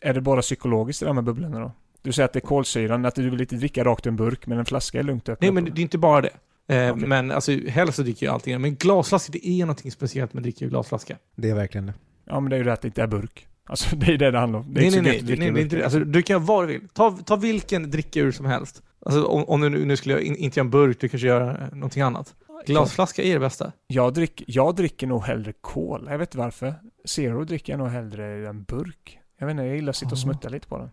[0.00, 1.72] är det bara psykologiskt det där med bubblorna då.
[2.02, 4.46] Du säger att det är kolsyran, att du vill inte dricka rakt ur en burk,
[4.46, 6.30] men en flaska är lugnt öppna Nej, men det är inte bara det.
[6.68, 7.08] Eh, Okej.
[7.08, 8.60] Men alltså, helst så dricker jag allting.
[8.60, 11.16] Men glasflaska, det är någonting speciellt med att dricka ur glasflaska.
[11.36, 11.94] Det är verkligen det.
[12.26, 13.46] Ja, men det är ju det att det inte är burk.
[13.66, 14.74] Alltså det är det det handlar om.
[14.74, 15.38] Det är Nej, inte nej, nej.
[15.38, 15.84] nej, nej, inte.
[15.84, 16.88] Alltså, du kan göra vad du vill.
[16.88, 18.82] Ta, ta vilken dricka ur som helst.
[19.06, 21.62] Alltså, om, om du nu, skulle göra, in, inte göra en burk, du kanske gör
[21.62, 22.34] eh, någonting annat.
[22.66, 23.72] Glasflaska är det bästa.
[23.86, 26.06] Jag, drick, jag dricker nog hellre kol.
[26.10, 26.74] Jag vet inte varför.
[27.04, 29.18] Zero dricker jag nog hellre en burk.
[29.38, 30.90] Jag vet inte, jag gillar att sitta och smutta lite på den.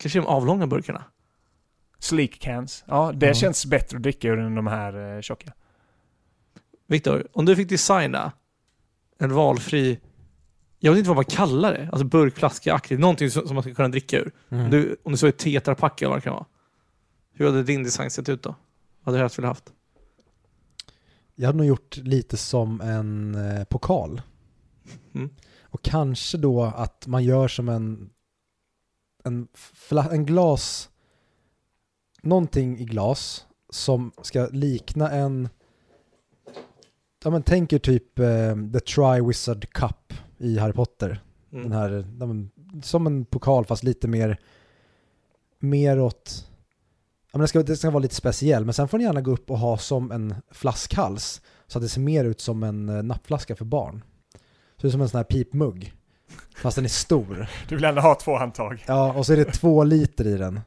[0.00, 1.04] Kanske de avlånga burkarna.
[1.98, 2.84] Sleek cans.
[2.86, 3.34] Ja, det Ja.
[3.34, 5.52] känns bättre att dricka ur än de här eh, tjocka.
[6.86, 8.32] Viktor, om du fick designa
[9.18, 9.98] en valfri,
[10.78, 13.62] jag vet inte vad man kallar det, alltså burk, flaska, aktigt, någonting som, som man
[13.62, 14.32] ska kunna dricka ur.
[14.48, 14.64] Mm.
[14.64, 16.46] Om, du, om du så är tetrapack eller vad det kan vara.
[17.32, 18.48] Hur hade din design sett ut då?
[18.48, 18.56] Vad
[19.04, 19.72] hade du helst velat haft?
[21.34, 24.22] Jag hade nog gjort lite som en eh, pokal.
[25.14, 25.30] Mm.
[25.62, 28.10] Och kanske då att man gör som en,
[29.24, 29.48] en,
[29.90, 30.90] en glas,
[32.22, 35.48] någonting i glas som ska likna en,
[37.24, 41.22] ja men tänker typ eh, The Tri-Wizard Cup i Harry Potter.
[41.52, 41.64] Mm.
[41.64, 42.04] Den här,
[42.82, 44.40] som en pokal fast lite mer,
[45.58, 46.46] mer åt,
[47.32, 49.30] ja men det ska, det ska vara lite speciell, men sen får ni gärna gå
[49.30, 53.02] upp och ha som en flaskhals så att det ser mer ut som en eh,
[53.02, 54.02] nappflaska för barn.
[54.76, 55.92] Så det är som en sån här pipmugg.
[56.56, 57.48] Fast den är stor.
[57.68, 58.84] Du vill ändå ha två handtag.
[58.86, 60.60] Ja, och så är det två liter i den.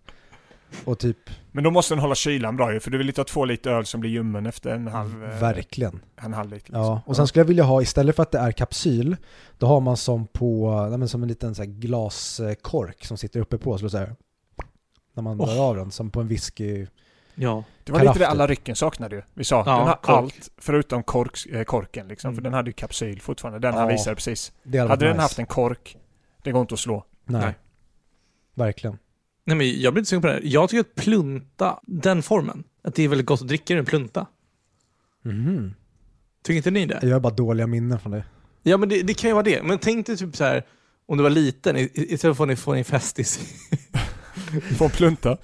[0.86, 1.18] Och typ,
[1.52, 3.72] Men då måste den hålla kylan bra ju, för du vill inte ha två liter
[3.72, 6.00] öl som blir ljummen efter en halv, eh, verkligen.
[6.22, 6.66] en halv liter.
[6.66, 6.82] Liksom.
[6.82, 9.16] Ja, och sen skulle jag vilja ha, istället för att det är kapsyl,
[9.58, 13.40] då har man som på, nej men som en liten så här glaskork som sitter
[13.40, 14.16] uppe på, så så här,
[15.14, 15.62] när man drar Oh.
[15.62, 16.88] av den, som på en whisky.
[17.36, 17.64] Ja.
[17.84, 19.22] Det var lite det alla rycken saknade ju.
[19.34, 20.16] Vi sa, Ja, den har kork.
[20.18, 22.36] allt förutom kork, eh, korken liksom, Mm.
[22.36, 23.60] för den hade ju kapsyl fortfarande.
[23.60, 23.90] Den han Ja.
[23.92, 24.52] visade precis.
[24.66, 25.22] Hade varit den nice.
[25.22, 25.98] haft en kork,
[26.44, 27.06] det går inte att slå.
[27.26, 27.42] Nej.
[27.42, 27.54] Nej.
[28.56, 28.98] Verkligen.
[29.52, 30.42] Nej men jag blir inte sugen på det här.
[30.44, 34.26] Jag tycker att plunta, den formen, att det är väldigt gott att dricka en plunta.
[35.24, 35.74] Mhm.
[36.44, 37.00] Tycker inte ni det?
[37.02, 38.24] Jag har bara dåliga minnen från det.
[38.64, 39.64] Ja men det, det kan ju vara det.
[39.64, 40.66] Men tänk dig typ så här
[41.06, 43.40] om du var liten, istället för att ni får en festis
[44.78, 45.38] Få en plunta.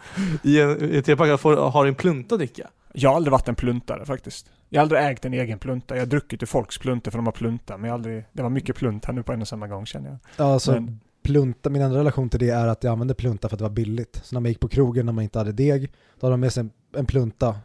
[0.44, 2.68] i en, tepack, har en plunta att dricka.
[2.94, 4.50] Jag har aldrig varit en pluntare faktiskt.
[4.70, 5.96] Jag har aldrig ägt en egen plunta.
[5.96, 8.50] Jag har druckit ur folks pluntor för de har plunta, men jag aldrig, det var
[8.50, 10.18] mycket plunt här nu på en och samma gång känner jag.
[10.38, 13.56] Ja, Alltså, Men- plunta, min andra relation till det är att jag använde plunta för
[13.56, 14.20] att det var billigt.
[14.24, 16.54] Så när man gick på krogen när man inte hade deg, då hade man med
[16.54, 17.56] sig en, en plunta.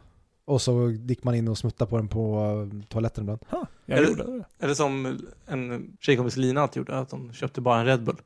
[0.45, 2.39] Och så gick man in och smuttade på den på
[2.73, 3.39] eh, toaletten ibland.
[3.49, 4.43] Ha, jag Eller- gjorde det.
[4.59, 8.17] Eller som en tjejkompis Lina alltid gjorde, att hon köpte bara en Red Bull.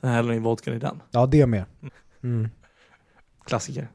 [0.00, 1.02] Sen hällde hon in vodkan i den.
[1.10, 1.64] Ja, det med.
[2.22, 2.48] Mm.
[3.44, 3.88] Klassiker.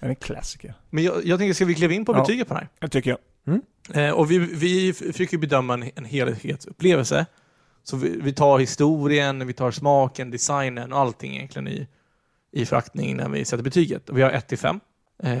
[0.00, 0.74] Det är en klassiker.
[0.90, 2.20] Men jag, jag tänker, ska vi kliva in på Ja.
[2.20, 3.18] betyget på den Det tycker jag.
[3.94, 4.08] här?
[4.08, 7.26] Eh, och vi, vi f- försöker bedöma en, en helhetsupplevelse.
[7.84, 11.88] Så vi, vi tar historien, vi tar smaken, designen och allting egentligen i,
[12.52, 14.08] i fraktning när vi sätter betyget.
[14.08, 14.80] Och vi har 1 till 5
[15.22, 15.38] eh,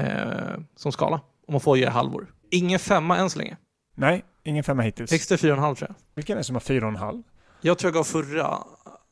[0.76, 1.20] som skala.
[1.46, 2.34] Och man får ge halvor.
[2.50, 3.56] Ingen femma än så länge.
[3.94, 5.10] Nej, ingen femma hittills.
[5.10, 5.94] Högsta är 4,5 tror jag.
[6.14, 7.22] Vilken är det som har fyra och en halv?
[7.60, 8.58] Jag tror jag gav förra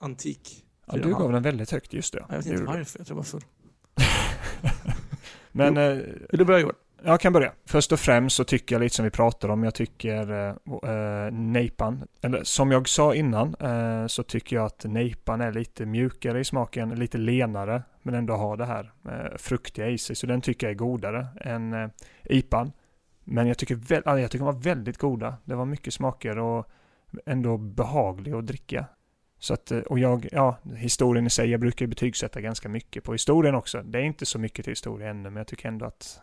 [0.01, 0.65] antik.
[0.87, 2.25] Ja, du gav den väldigt högt, just det.
[2.29, 3.45] Jag vet inte varför, jag tror jag var full.
[5.53, 5.97] Men eh,
[6.31, 6.75] Vill du börja Johan?
[7.05, 7.53] Jag kan börja.
[7.67, 11.33] Först och främst så tycker jag lite som vi pratade om, jag tycker eh, eh
[11.33, 16.41] nejpan, eller som jag sa innan, eh, så tycker jag att nejpan är lite mjukare
[16.41, 20.41] i smaken, lite lenare, men ändå har det här eh, fruktiga i sig, så den
[20.41, 21.89] tycker jag är godare än eh,
[22.25, 22.73] IPan.
[23.25, 25.37] Men jag tycker, väl, jag tycker de var väldigt goda.
[25.45, 26.69] Det var mycket smaker och
[27.27, 28.87] ändå behaglig att dricka.
[29.39, 33.13] Så att, eh, och jag, ja, historien i sig, jag brukar betygsätta ganska mycket på
[33.13, 33.83] historien också.
[33.83, 36.21] Det är inte så mycket till historia ännu, men jag tycker ändå att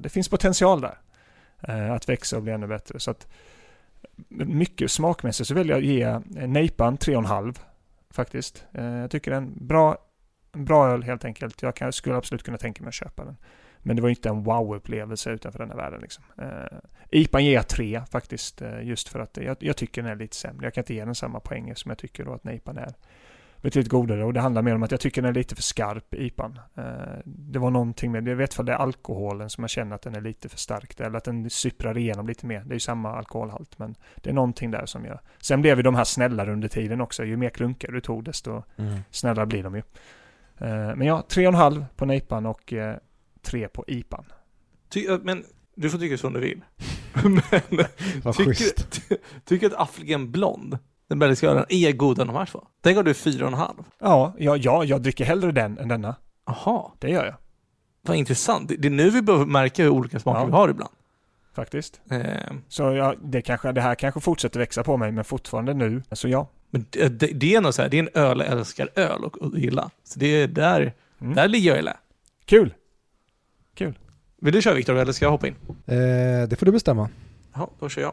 [0.00, 0.98] det finns potential där.
[1.62, 3.00] Eh, att växa och bli ännu bättre.
[3.00, 3.26] Så att
[4.28, 7.58] mycket smakmässigt så väljer jag att ge Nejpan 3,5
[8.10, 8.64] faktiskt.
[8.72, 9.98] Eh, jag tycker det är en bra,
[10.52, 11.62] en bra öl helt enkelt.
[11.62, 13.36] Jag kan, skulle absolut kunna tänka mig att köpa den.
[13.78, 16.00] Men det var inte en wow-upplevelse utanför den här världen.
[16.00, 16.24] Liksom.
[16.38, 16.78] Eh,
[17.10, 20.36] IPAn ger jag 3 faktiskt, eh, just för att jag, jag tycker den är lite
[20.36, 20.66] sämre.
[20.66, 22.94] Jag kan inte ge den samma poäng som jag tycker då att Nejpan är
[23.62, 26.14] betydligt godare och det handlar mer om att jag tycker den är lite för skarp,
[26.14, 26.58] IPAn.
[26.76, 26.84] Eh,
[27.24, 30.14] det var någonting med, jag vet för det är alkoholen som jag känner att den
[30.14, 32.60] är lite för stark, eller att den sypprar igenom lite mer.
[32.60, 35.18] Det är ju samma alkoholhalt, men det är någonting där som jag...
[35.40, 38.62] Sen blev ju de här snällare under tiden också, ju mer klunkar du tog desto
[38.76, 38.98] Mm.
[39.10, 39.82] snällare blir de ju.
[40.58, 42.96] Eh, men ja, 3,5 på Nejpan och eh,
[43.42, 44.24] 3 på IPAn.
[44.88, 45.44] Ty, men
[45.74, 46.60] du får tycka som du vill.
[47.24, 47.40] men
[48.22, 49.08] Vad tycker, schysst.
[49.08, 50.78] ty, tycker att Affligen Blond,
[51.08, 52.66] den belgiska ölen, är godare än de här två?
[52.80, 53.76] Den gav du fyra och en halv.
[53.98, 56.14] Ja, ja, ja, jag dricker hellre den än denna.
[56.46, 57.34] Jaha, Det gör jag,
[58.02, 58.72] vad intressant.
[58.78, 60.46] Det, är nu vi behöver märka hur olika smaker Ja.
[60.46, 60.90] vi har ibland.
[61.54, 62.00] faktiskt.
[62.10, 62.20] Eh,
[62.68, 66.02] Så ja, det, kanske, det här kanske fortsätter växa på mig, men fortfarande nu.
[66.12, 66.48] Så ja.
[66.70, 69.38] men det, det, det är nog så här, det är en öl älskar öl och,
[69.38, 69.90] och gilla.
[70.04, 71.34] Så det är där, Mm.
[71.34, 71.96] där ligger jag i lä.
[72.44, 72.74] Kul!
[74.40, 75.54] Vill du köra Viktor eller ska jag hoppa in?
[75.86, 77.08] Eh, det får du bestämma.
[77.54, 78.12] Ja, då kör jag.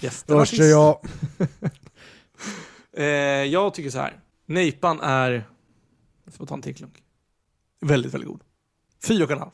[0.00, 0.98] Gästerna kör jag.
[2.98, 3.04] Eh,
[3.44, 4.20] jag tycker så här.
[4.46, 5.48] Nejpan är...
[6.24, 7.02] Jag får ta en till klunk.
[7.80, 8.40] Väldigt, väldigt god.
[9.04, 9.50] Fyra och en halv.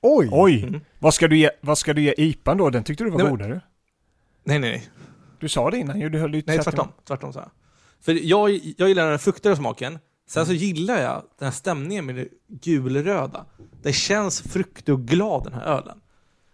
[0.00, 0.28] Oj!
[0.32, 0.62] Oj!
[0.62, 0.80] Mm.
[0.98, 2.70] Vad, ska du ge, vad ska du ge IPAn då?
[2.70, 3.60] Den tyckte du var Nej, godare.
[4.44, 4.88] Nej, nej, nej.
[5.40, 6.88] Du sa det innan ju, du höll ju Nej, tvärtom.
[7.04, 7.48] Tvärtom så här.
[8.00, 9.98] För jag, jag gillar den fruktade smaken.
[10.28, 13.46] Sen så gillar jag den här stämningen med det gulröda.
[13.82, 16.00] Det känns fruktig och glad den här ölen.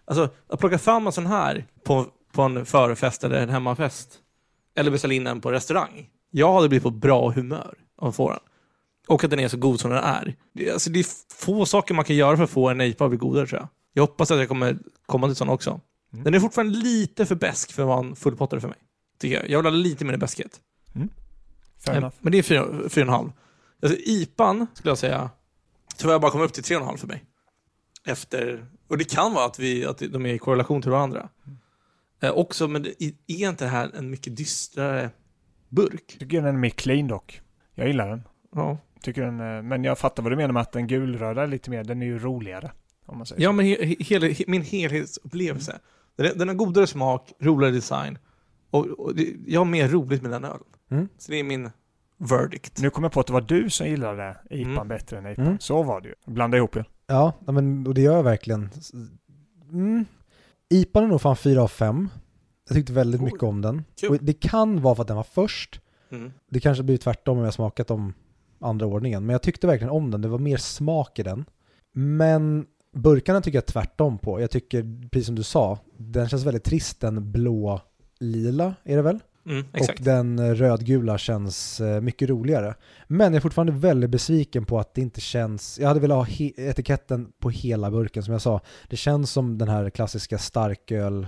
[0.05, 4.19] Alltså, att plocka fram en sån här på, på en förfest eller en hemmafest.
[4.75, 6.09] Eller beställa in den på restaurang.
[6.31, 8.41] Jag hade blivit på bra humör av att få den.
[9.09, 10.37] Och att den är så god som den är.
[10.53, 13.11] Det, alltså, det är få saker man kan göra för att få en IPA att
[13.11, 13.69] bli godare tror jag.
[13.93, 15.81] Jag hoppas att jag kommer komma till sådana också.
[16.13, 16.25] Mm.
[16.25, 18.79] Den är fortfarande lite för besk för att vara en fullpottare för mig.
[19.19, 19.51] Tycker jag.
[19.51, 20.61] Jag vill ha lite mer beskhet.
[21.85, 22.11] Fair Eh.
[22.21, 23.33] Men det är fyra, fyra och en halv.
[23.83, 25.31] Alltså, IPAn skulle jag säga,
[25.97, 27.25] tror jag bara kommer upp till tre och en halv för mig.
[28.05, 31.29] Efter, och det kan vara att, vi, att de är i korrelation till varandra.
[32.23, 35.11] Eh, också, men det, är inte det här en mycket dystrare
[35.69, 36.17] burk?
[36.19, 37.41] Tycker den är mer clean dock.
[37.75, 38.23] Jag gillar den.
[38.55, 41.47] Ja, Tycker den eh, men jag fattar vad du menar med att den gulröda är
[41.47, 42.73] lite mer, den är ju roligare.
[43.07, 43.53] Om man säger ja så.
[43.53, 45.79] men he, he, he, min helhetsupplevelse.
[46.17, 48.19] Den, är- den har godare smak, roligare design.
[48.71, 50.63] Och, och det, jag har mer roligt med den ölen.
[50.91, 51.09] Mm.
[51.19, 51.71] Så det är min
[52.19, 52.81] verdict.
[52.83, 54.89] Nu kom jag på att det var du som gillade IPAn Mm.
[54.89, 55.47] bättre än IPAn.
[55.47, 55.59] Mm.
[55.59, 56.15] Så var det ju.
[56.27, 56.77] Blanda ihop.
[57.07, 58.71] Ja, ja, men och det gör jag verkligen.
[59.73, 60.05] Mm.
[60.73, 62.09] IPAn är nog fan 4 av 5.
[62.69, 63.25] Jag tyckte väldigt Oj.
[63.25, 63.85] mycket om den.
[64.09, 65.81] Och det kan vara för att den var först.
[66.11, 66.33] Mm.
[66.51, 68.15] Det kanske blir tvärtom om jag smakat om
[68.61, 69.27] andra ordningen.
[69.27, 70.23] Men jag tyckte verkligen om den.
[70.23, 71.45] Det var mer smak i den.
[71.93, 74.41] Men burkarna tycker jag tvärtom på.
[74.41, 77.01] Jag tycker, precis som du sa, den känns väldigt trist.
[77.01, 77.81] Den blå
[78.21, 79.21] lila är det väl?
[79.47, 79.65] Mm.
[79.73, 82.75] Och den eh, rödgula känns eh, mycket roligare.
[83.07, 86.37] Men jag är fortfarande väldigt besviken på att det inte känns, jag hade velat ha
[86.57, 88.61] etiketten på hela burken som jag sa.
[88.89, 91.27] Det känns som den här klassiska starköl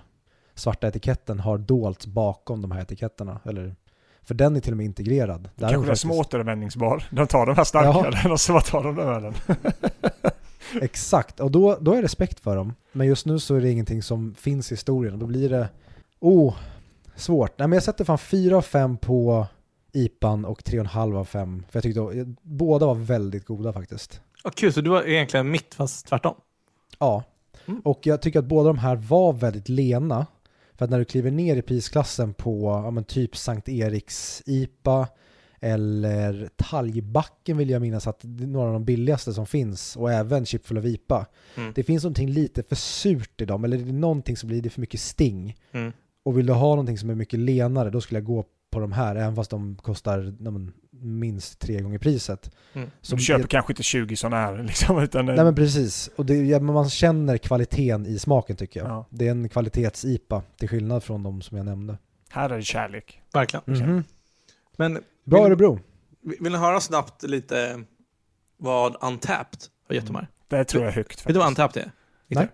[0.54, 3.40] svarta etiketten har dolts bakom de här etiketterna.
[3.44, 3.74] Eller,
[4.22, 5.48] för den är till och med integrerad.
[5.54, 7.04] Där Kanske är som återvändningsbar.
[7.10, 9.34] De tar den här starkare och så tar de den ölen.
[10.80, 12.74] Exakt, och då, då är jag respekt för dem.
[12.92, 15.68] Men just nu så är det ingenting som finns i historien då blir det,
[16.20, 16.54] oh,
[17.16, 17.58] svårt.
[17.58, 19.46] Nej men jag sätter fan 4 av 5 på
[19.92, 21.64] IPAn och 3,5 av 5.
[21.70, 22.12] För jag tyckte då,
[22.42, 24.20] båda var väldigt goda faktiskt.
[24.44, 26.34] Ja, kul, så du var egentligen mitt fast tvärtom?
[26.98, 27.24] Ja,
[27.66, 27.80] Mm.
[27.84, 30.26] och jag tycker att båda de här var väldigt lena.
[30.74, 35.08] För att när du kliver ner i prisklassen på ja, typ Sankt Eriks IPA
[35.60, 40.12] eller Talgbacken vill jag minnas att det är några av de billigaste som finns och
[40.12, 41.26] även Chipful of IPA.
[41.56, 41.72] Mm.
[41.74, 44.70] Det finns någonting lite för surt i dem eller det är någonting som blir det
[44.70, 45.56] för mycket sting.
[45.72, 45.92] Mm.
[46.24, 48.92] Och vill du ha någonting som är mycket lenare då skulle jag gå på de
[48.92, 52.50] här även fast de kostar men, minst tre gånger priset.
[52.72, 52.90] Mm.
[53.00, 56.34] Så du köper kanske inte 20 sådana här liksom, utan Nej men precis, och det,
[56.34, 58.88] ja, men man känner kvaliteten i smaken tycker jag.
[58.88, 59.06] Ja.
[59.10, 61.98] Det är en kvalitets-IPA till skillnad från de som jag nämnde.
[62.28, 63.20] här är det kärlek.
[63.32, 63.62] Verkligen.
[63.66, 64.04] Mhm.
[64.76, 64.92] Men
[65.24, 65.78] Bra Vill- Örebro.
[66.40, 67.84] vill ni höra snabbt lite
[68.56, 70.28] vad Untapped har gett de här?
[70.48, 71.58] Det tror jag är högt Vet du vad faktiskt.
[71.58, 71.90] Untapped är?
[72.28, 72.48] Nej.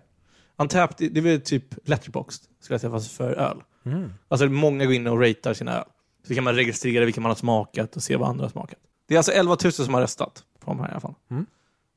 [0.57, 3.57] Untapped, det- det är väl typ Letterboxd, säga, fast för öl.
[3.85, 4.13] Mm.
[4.27, 5.83] Alltså många går in och ratear sina öl.
[6.27, 8.79] Så kan man registrera vilka man har smakat och se vad andra har smakat.
[9.07, 11.13] Det är alltså 11 000 som har röstat på de här i alla fall.
[11.31, 11.45] Mm.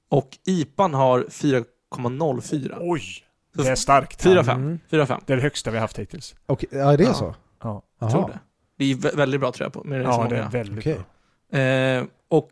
[0.09, 2.77] Och IPAn har 4,04.
[2.81, 3.03] Oj!
[3.55, 4.25] Det är starkt.
[4.25, 4.51] 4-5.
[4.51, 4.79] Mm.
[4.91, 5.21] 4-5.
[5.27, 6.35] Det är det högsta vi har haft hittills.
[6.47, 7.15] Okej, ja det är Ja.
[7.15, 7.35] så?
[7.63, 8.39] Ja, Jag tror det.
[8.77, 10.29] Det är vä- väldigt bra tror jag på, med ja många.
[10.29, 10.99] det är väldigt Okej.
[11.51, 11.61] bra.
[11.61, 12.51] Eh, och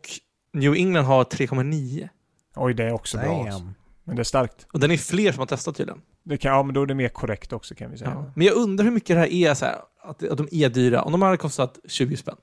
[0.53, 2.09] New England har 3,9.
[2.55, 3.43] Oj, det är också bra.
[3.45, 3.61] Alltså.
[4.03, 4.67] Men det är starkt.
[4.73, 6.01] Och den är fler som har testat tydligen.
[6.23, 8.11] Det kan, ja, men då är det mer korrekt också kan vi säga.
[8.15, 8.31] Ja.
[8.35, 11.01] Men jag undrar hur mycket det här är så här, att, att de är dyra.
[11.01, 12.35] Om de hade kostat 20 spänn.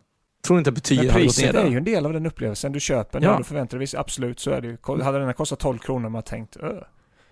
[0.45, 2.73] Tror inte att betyget hade gått ner priset är ju en del av den upplevelsen.
[2.73, 3.39] Du köper Ja.
[3.39, 4.77] och förväntar dig, absolut så är det ju.
[4.77, 6.85] Ko- Hade den här kostat 12 kronor man tänkt ö.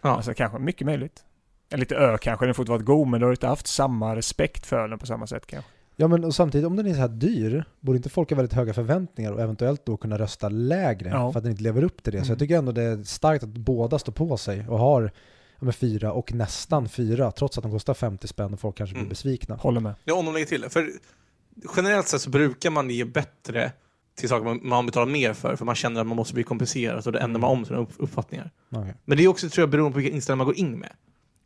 [0.03, 0.09] Ja.
[0.11, 1.25] Alltså kanske, mycket möjligt.
[1.71, 4.67] En lite ö kanske, den inte varit god men du har inte haft samma respekt
[4.67, 5.71] för den på samma sätt kanske.
[6.01, 8.53] Ja men och samtidigt, om den är så här dyr, borde inte folk ha väldigt
[8.53, 11.33] höga förväntningar och eventuellt då kunna rösta lägre Ja.
[11.33, 12.19] för att den inte lever upp till det?
[12.19, 12.29] Så Mm.
[12.31, 15.13] jag tycker ändå det är starkt att båda står på sig och har
[15.61, 19.01] ja, fyra och nästan fyra, trots att de kostar 50 spänn och folk kanske blir
[19.01, 19.09] Mm.
[19.09, 19.57] besvikna.
[19.57, 19.95] Håller med.
[20.05, 20.65] Ja, om de lägger till.
[20.69, 20.91] För
[21.77, 23.73] generellt sett så brukar man ge bättre
[24.19, 27.07] till saker man- man betalar mer för, för man känner att man måste bli kompenserad
[27.07, 28.51] och det ändrar man om sina upp- uppfattningar.
[28.71, 28.95] Okej.
[29.05, 30.91] Men det är också, tror jag, beroende på vilka inställningar man går in med.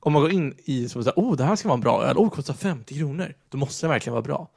[0.05, 2.17] Om man går in i som att oh det här ska vara en bra öl,
[2.17, 4.49] oh kostar 50 kronor, då måste den verkligen vara bra.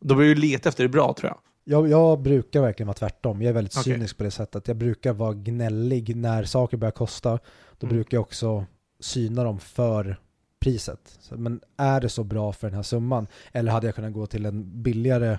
[0.00, 1.38] Då börjar du leta efter det bra, tror jag.
[1.64, 3.42] Jag, jag brukar verkligen vara tvärtom.
[3.42, 3.92] Jag är väldigt Okej.
[3.94, 4.68] cynisk på det sättet.
[4.68, 7.38] Jag brukar vara gnällig när saker börjar kosta.
[7.78, 7.96] Då Mm.
[7.96, 8.64] brukar jag också
[9.00, 10.16] syna dem för
[10.60, 11.16] priset.
[11.20, 13.26] Så, men är det så bra för den här summan?
[13.52, 15.38] Eller hade jag kunnat gå till en billigare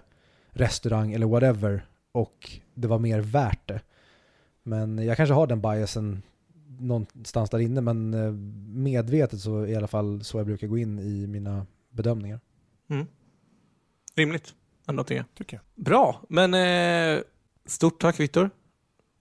[0.50, 3.82] restaurang eller whatever och det var mer värt det?
[4.64, 6.22] Men jag kanske har den biasen
[6.80, 8.32] någonstans där inne men eh,
[8.74, 12.40] medvetet så i alla fall så jag brukar gå in i mina bedömningar.
[12.90, 13.06] Mm.
[14.16, 14.54] Rimligt,
[14.88, 15.26] ändå tycker jag.
[15.38, 15.86] Tycker jag.
[15.86, 17.22] Bra, men eh,
[17.66, 18.50] stort tack Viktor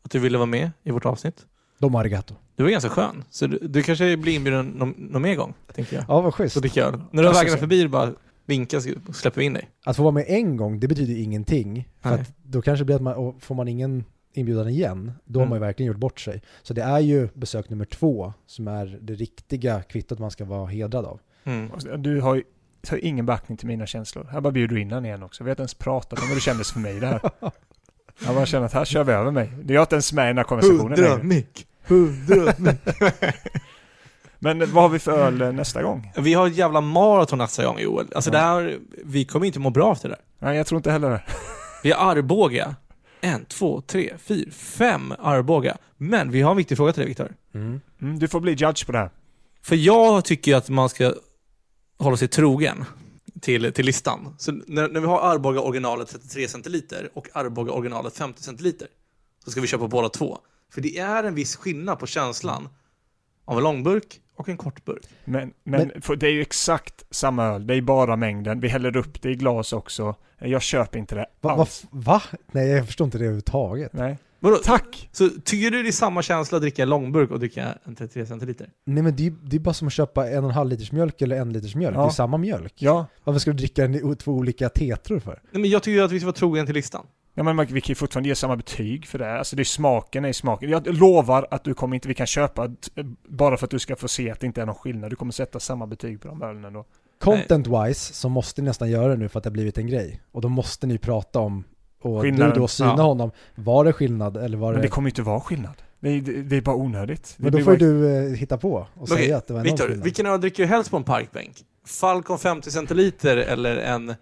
[0.02, 1.46] att du ville vara med i vårt avsnitt.
[1.78, 2.34] Dom arigato.
[2.56, 5.96] Du var ganska skön, så du, du kanske blir inbjuden någon, någon mer gång, tänker
[5.96, 6.04] jag.
[6.08, 6.72] Ja, vad schysst.
[6.72, 7.00] Så öl.
[7.10, 8.14] När du har vägarna förbi, bara
[8.46, 9.70] vinka så släpper vi in dig.
[9.84, 11.88] Att få vara med en gång, det betyder ingenting.
[12.00, 14.04] För då kanske det blir att man, får man ingen
[14.38, 15.46] inbjudan igen, då Mm.
[15.46, 16.42] har man ju verkligen gjort bort sig.
[16.62, 20.66] Så det är ju besök nummer två som är det riktiga kvittot man ska vara
[20.66, 21.20] hedrad av.
[21.44, 21.70] Mm.
[21.70, 22.42] Och Du har ju
[22.92, 24.28] ju ingen backning till mina känslor.
[24.32, 25.44] Här bara bjuder du in igen också.
[25.44, 27.20] Vi har inte ens pratat om hur det kändes för mig det här.
[28.26, 29.50] Jag bara känner att här kör vi över mig.
[29.64, 31.22] Det är jag inte ens med i den här konversationen längre.
[31.22, 31.66] mick.
[31.86, 32.80] Hundra mick.
[34.38, 36.12] Men vad har vi för öl eh, nästa gång?
[36.18, 38.06] Vi har ett jävla maraton nästa gång Joel.
[38.14, 38.32] Alltså Ja.
[38.32, 40.46] det här, vi kommer inte må bra efter det där.
[40.46, 41.22] Nej, jag tror inte heller det.
[41.82, 42.76] Vi har Arboga.
[43.20, 45.76] En, två, tre, fyra, fem Arboga.
[45.96, 47.34] Men vi har en viktig fråga till dig Viktor.
[47.54, 47.80] Mm.
[48.00, 49.10] Mm, du får bli judge på det här.
[49.62, 51.14] För jag tycker att man ska
[51.98, 52.84] hålla sig trogen
[53.40, 54.34] till, till listan.
[54.38, 58.88] Så när, när vi har Arboga originalet 33 centiliter och Arboga originalet 50 centiliter
[59.44, 60.38] så ska vi köpa båda två.
[60.72, 62.68] För det är en viss skillnad på känslan
[63.48, 65.02] av en långburk och en kortburk.
[65.24, 67.66] Men, men, för det är ju exakt samma öl.
[67.66, 68.60] Det är bara mängden.
[68.60, 70.14] Vi häller upp det i glas också.
[70.38, 71.84] Jag köper inte det Va, va, alls.
[71.90, 72.22] va?
[72.52, 73.92] Nej, jag förstår inte det överhuvudtaget.
[73.92, 74.18] Nej.
[74.40, 74.56] Vadå?
[74.56, 75.08] Tack!
[75.12, 78.26] Så tycker du det är samma känsla att dricka en långburk och dricka en 33
[78.26, 78.70] centiliter?
[78.86, 80.92] Nej men det är, det är bara som att köpa en och en halv liters
[80.92, 81.96] mjölk eller en liters mjölk.
[81.96, 82.00] Ja.
[82.00, 82.74] Det är samma mjölk.
[82.76, 83.06] Ja.
[83.24, 85.40] Varför ska du dricka den i två olika tetror för?
[85.50, 87.06] Nej, men jag tycker att vi ska vara trogen till listan.
[87.38, 89.38] Ja men vi kan ju fortfarande ge samma betyg för det.
[89.38, 90.70] Alltså det är smaken är smaken.
[90.70, 92.74] Jag lovar att du kommer inte, vi kan köpa t-
[93.28, 95.10] bara för att du ska få se att det inte är någon skillnad.
[95.10, 96.84] Du kommer sätta samma betyg på de ölen ändå.
[97.20, 100.20] Content-wise så måste ni nästan göra det nu för att det har blivit en grej.
[100.32, 101.64] Och då måste ni prata om,
[102.02, 103.02] och Skillnaden, du då syna ja.
[103.02, 104.86] honom, var det skillnad eller var Men det...
[104.86, 105.82] det kommer ju inte vara skillnad.
[106.00, 107.34] Det är, det, det är bara onödigt.
[107.36, 109.64] Det Men då får bara- du eh, hitta på och säga att det var en
[109.64, 110.04] Viktor, skillnad.
[110.04, 111.56] vilken öl dricker du helst på en parkbänk?
[111.86, 114.14] Falcon 50 centiliter eller en,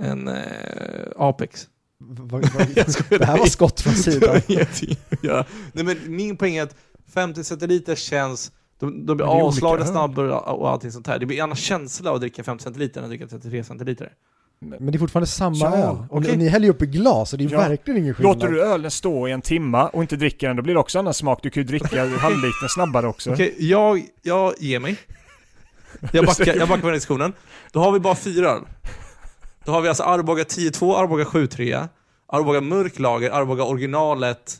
[0.00, 0.34] en eh,
[1.16, 1.68] Apex?
[2.02, 4.40] Va- va- va- Jag skojar, det här var skott från sidan.
[5.20, 5.44] ja.
[5.72, 6.74] Nej men min poäng är att
[7.14, 11.18] 50 centiliter känns, de, de blir avslagna snabbare och allting sånt här.
[11.18, 14.12] Det blir en annan känsla att dricka 50 centiliter än att dricka 33 centiliter.
[14.78, 15.96] Men det är fortfarande samma Ja, öl.
[16.10, 17.58] Och, och ni häller ju upp i glas och det är Ja.
[17.58, 18.36] verkligen ingen skillnad.
[18.36, 20.98] Låter du ölen stå i en timma och inte dricker den, då blir det också
[20.98, 21.38] annan smak.
[21.42, 23.32] Du kan ju dricka halvliten snabbare också.
[23.32, 24.96] Okej, jag, jag ger mig.
[26.12, 27.32] Jag backar, jag backar på den diskussionen.
[27.72, 28.62] Då har vi bara fyra öl.
[29.64, 31.88] Då har vi alltså Arboga 10-2, Arboga 7-3,
[32.26, 34.56] Arboga mörklager, Arboga originalet.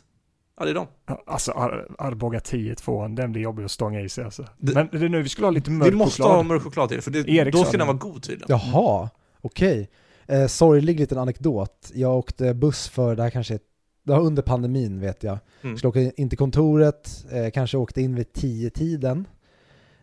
[0.59, 0.87] Ja, det är de.
[1.27, 4.45] Alltså Ar Arboga 10-2, den blir jobbig att stånga i sig alltså.
[4.57, 6.35] Det- Men det är nu vi skulle ha lite mörk Vi måste choklad.
[6.35, 7.61] ha mörk choklad till, för det, Eriksson.
[7.61, 8.47] då ska den vara god tydligen.
[8.49, 9.09] Jaha,
[9.41, 9.89] okej.
[10.27, 11.91] Eh, sorglig liten anekdot.
[11.93, 13.59] Jag åkte buss för, det här kanske är,
[14.03, 15.37] det var under pandemin vet jag.
[15.61, 15.77] Mm.
[15.77, 19.27] Skulle åka in till kontoret, eh, kanske åkte in vid tio tiden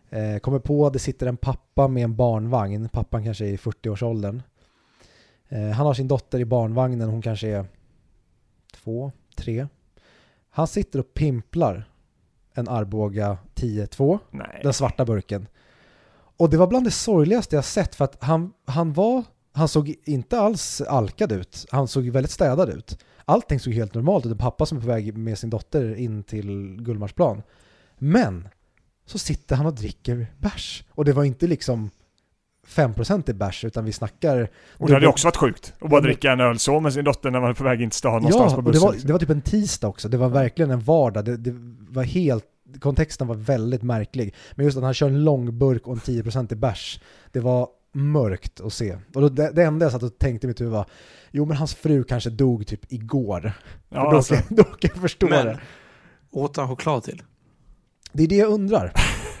[0.09, 4.41] eh, Kommer på, det sitter en pappa med en barnvagn, pappan kanske är i 40-årsåldern.
[5.49, 7.65] Eh, han har sin dotter i barnvagnen, hon kanske är
[8.73, 9.67] två, tre.
[10.49, 11.89] Han sitter och pimplar
[12.53, 14.59] en Arboga 10-2, Nej.
[14.63, 15.47] den svarta burken.
[16.37, 19.95] Och det var bland det sorgligaste jag sett för att han, han var, han såg
[20.03, 21.65] inte alls alkad ut.
[21.71, 22.97] Han såg väldigt städad ut.
[23.25, 24.31] Allting såg helt normalt ut.
[24.31, 27.43] En pappa som är på väg med sin dotter in till Gullmarsplan.
[27.97, 28.47] Men
[29.05, 30.83] så sitter han och dricker bärs.
[30.89, 31.89] Och det var inte liksom
[32.69, 34.49] 5% i bärs utan vi snackar...
[34.77, 35.73] Och det hade ju också varit sjukt.
[35.79, 37.81] Att bara Ja, dricka en öl så med sin dotter när man är på väg
[37.81, 38.81] in till stan någonstans Ja, på det bussen.
[38.85, 39.07] var, liksom.
[39.07, 40.09] det var typ en tisdag också.
[40.09, 41.25] Det var verkligen en vardag.
[41.25, 41.51] Det, det
[41.89, 42.45] var helt,
[42.79, 44.33] kontexten var väldigt märklig.
[44.55, 46.99] Men just att han kör en lång burk och en 10% i bärs,
[47.31, 48.97] det var mörkt att se.
[49.15, 50.85] Och då, det, det enda jag satt och tänkte i mitt huvud var,
[51.31, 53.51] jo men hans fru kanske dog typ igår.
[53.89, 55.59] ja, För då, alltså, kan, då kan jag förstå Men- det.
[56.31, 57.21] Åt han choklad till?
[58.13, 58.93] Det är det jag undrar.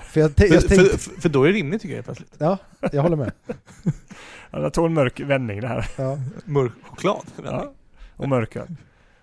[0.09, 2.33] För jag, jag För, tänkte, för, för då är det rimligt tycker jag plötsligt.
[2.37, 2.57] ja,
[2.91, 3.31] jag håller med.
[4.51, 5.87] ja, det tog en mörk vändning det här.
[5.95, 6.17] Ja.
[6.45, 7.25] Mörk choklad.
[7.43, 7.71] Ja.
[8.15, 8.75] Och mörk öl.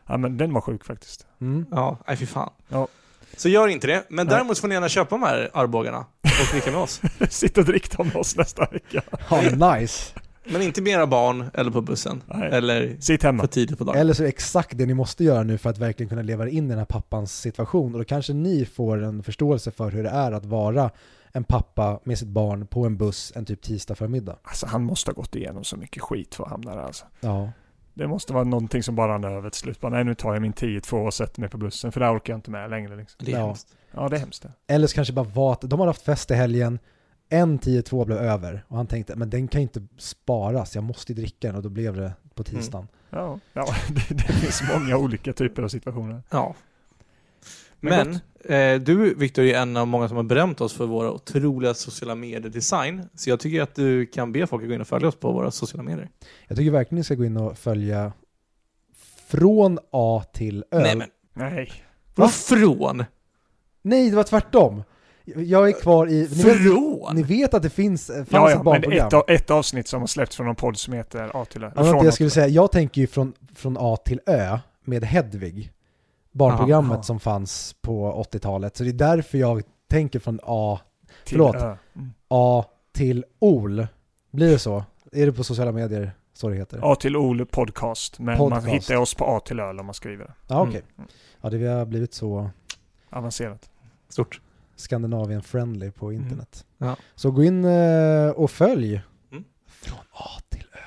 [0.06, 1.26] Ja men den var sjuk faktiskt.
[1.40, 1.66] Mm.
[1.70, 2.50] Ja, nej fy fan.
[2.68, 2.88] Ja.
[3.36, 4.34] Så gör inte det, men Nej.
[4.36, 7.00] däremot får ni gärna köpa de här Arbogarna och dricka med oss.
[7.30, 9.02] Sitt och drick dem med oss nästa vecka.
[9.30, 9.40] ja,
[9.76, 10.12] nice.
[10.52, 12.50] Men inte med era barn, eller på bussen, Nej.
[12.52, 13.42] eller Sitt hemma.
[13.42, 13.96] för tidigt på dagen.
[13.98, 16.48] Eller så är det exakt det ni måste göra nu för att verkligen kunna leva
[16.48, 17.92] in i den här pappans situation.
[17.94, 20.90] Och då kanske ni får en förståelse för hur det är att vara
[21.32, 24.36] en pappa med sitt barn på en buss en typ tisdag förmiddag.
[24.42, 27.04] Alltså han måste ha gått igenom så mycket skit för att hamna där alltså.
[27.20, 27.50] Ja.
[27.94, 29.80] Det måste vara någonting som bara rann över till slut.
[29.80, 32.16] Bara, nej nu tar jag min 10-2 och sätter mig på bussen för det här
[32.16, 33.20] orkar jag inte med längre liksom.
[33.24, 33.46] Det är Ja.
[33.46, 33.68] hemskt.
[33.94, 34.44] Ja det är hemskt.
[34.66, 36.78] Eller så kanske bara var att de har haft fest i helgen,
[37.28, 41.12] en 10-2 blev över och han tänkte men den kan ju inte sparas, jag måste
[41.12, 42.88] ju dricka den och då blev det på tisdagen.
[43.10, 46.22] Ja, ja det, det finns många olika typer av situationer.
[46.30, 46.54] Ja.
[47.80, 51.12] Men Men eh, du Viktor är en av många som har berömt oss för våra
[51.12, 53.08] otroliga sociala medier-design.
[53.14, 55.32] Så jag tycker att du kan be folk att gå in och följa oss på
[55.32, 56.08] våra sociala medier.
[56.48, 58.12] Jag tycker verkligen ni ska gå in och följa
[59.28, 60.80] från A till Ö.
[60.82, 61.72] Nej men, Nej.
[62.14, 63.04] vad från?
[63.82, 64.82] Nej, det var tvärtom.
[65.36, 66.28] Jag är kvar i...
[66.30, 69.06] Ni vet, ni vet att det finns, fanns Ja, ett ja, men barnprogram?
[69.06, 71.70] ett, av- ett avsnitt som har släppts från någon podd som heter A till Ö.
[71.76, 75.72] Ja, men jag skulle säga, jag tänker ju från, från A till Ö med Hedvig.
[76.32, 77.02] Barnprogrammet Aha.
[77.02, 78.76] som fanns på 80-talet.
[78.76, 80.80] Så det är därför jag tänker från A,
[81.24, 81.54] till förlåt.
[81.56, 81.76] Ö.
[81.96, 82.10] Mm.
[82.28, 82.64] A
[82.94, 83.86] till OL.
[84.30, 84.84] Blir det så?
[85.12, 86.80] Är det på sociala medier så det heter?
[86.92, 88.18] A till Ol podcast.
[88.18, 88.66] Men Podcast.
[88.66, 90.32] man hittar oss på A till Öl om man skriver det.
[90.48, 90.82] Ja, okej.
[90.98, 91.08] Mm.
[91.40, 92.50] Ja, det har blivit så
[93.10, 93.70] Avancerat.
[94.08, 94.40] Stort.
[94.76, 96.66] Skandinavien-friendly på internet.
[96.78, 96.96] Ja.
[97.14, 99.00] Så gå in eh, och följ.
[99.32, 99.44] Mm.
[99.66, 100.78] Från A till Ö.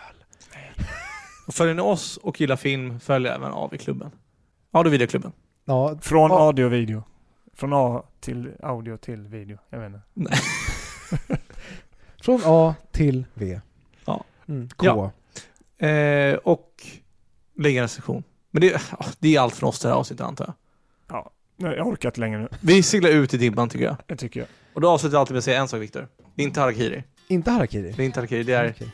[1.47, 4.11] Och följer ni oss och gillar film, följ även av i klubben.
[4.71, 5.31] Audio videoklubben.
[5.65, 6.39] Ja, Från Ja.
[6.39, 7.03] audio och video.
[7.53, 9.57] Från A till audio till video.
[9.69, 10.37] Jag vet inte.
[12.23, 13.61] från A till V.
[14.05, 14.23] Ja.
[14.47, 14.85] Mm, K.
[15.77, 15.87] Ja.
[15.87, 16.83] Eh, och
[17.57, 18.23] lägga en recension.
[18.51, 18.81] Men det,
[19.19, 20.53] det är allt från oss det här avsnittet antar jag.
[21.59, 22.47] Nej, jag orkar inte längre nu.
[22.61, 23.95] Vi seglar ut i dimman tycker jag.
[24.07, 24.49] Det tycker jag.
[24.73, 26.07] Och då avslutar jag alltid med att säga en sak Viktor.
[26.35, 27.03] Det är inte harakiri.
[27.27, 27.93] Inte harakiri.
[27.97, 28.87] Det är inte harakiri, det är Okej.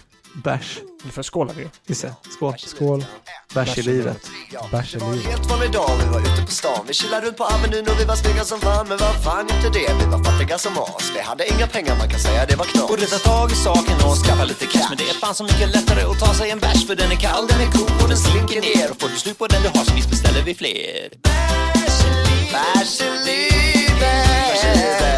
[0.43, 0.79] bärs.
[1.05, 1.67] Nu får jag skåla vi.
[1.87, 2.13] Just det.
[2.35, 2.53] Skål.
[2.57, 3.05] Skål.
[3.53, 4.21] Bärs i livet.
[4.71, 5.31] Bärs i Det var en livet.
[5.31, 8.05] helt vanlig dag, vi var ute på stan Vi chillade runt på Avenyn och vi
[8.05, 11.19] var snygga som fan Men vad fan inte det, vi var fattiga som as Vi
[11.21, 14.15] hade inga pengar, man kan säga det var knas Borde ta tag i saken och
[14.25, 16.87] skaffa lite cash Men det är fan så mycket lättare att ta sig en bärs
[16.87, 19.37] För den är kall, den är cool och den slinker ner Och får du slut
[19.37, 20.95] på den du har så visst beställer vi fler
[21.25, 22.24] Bärs i
[23.25, 25.14] livet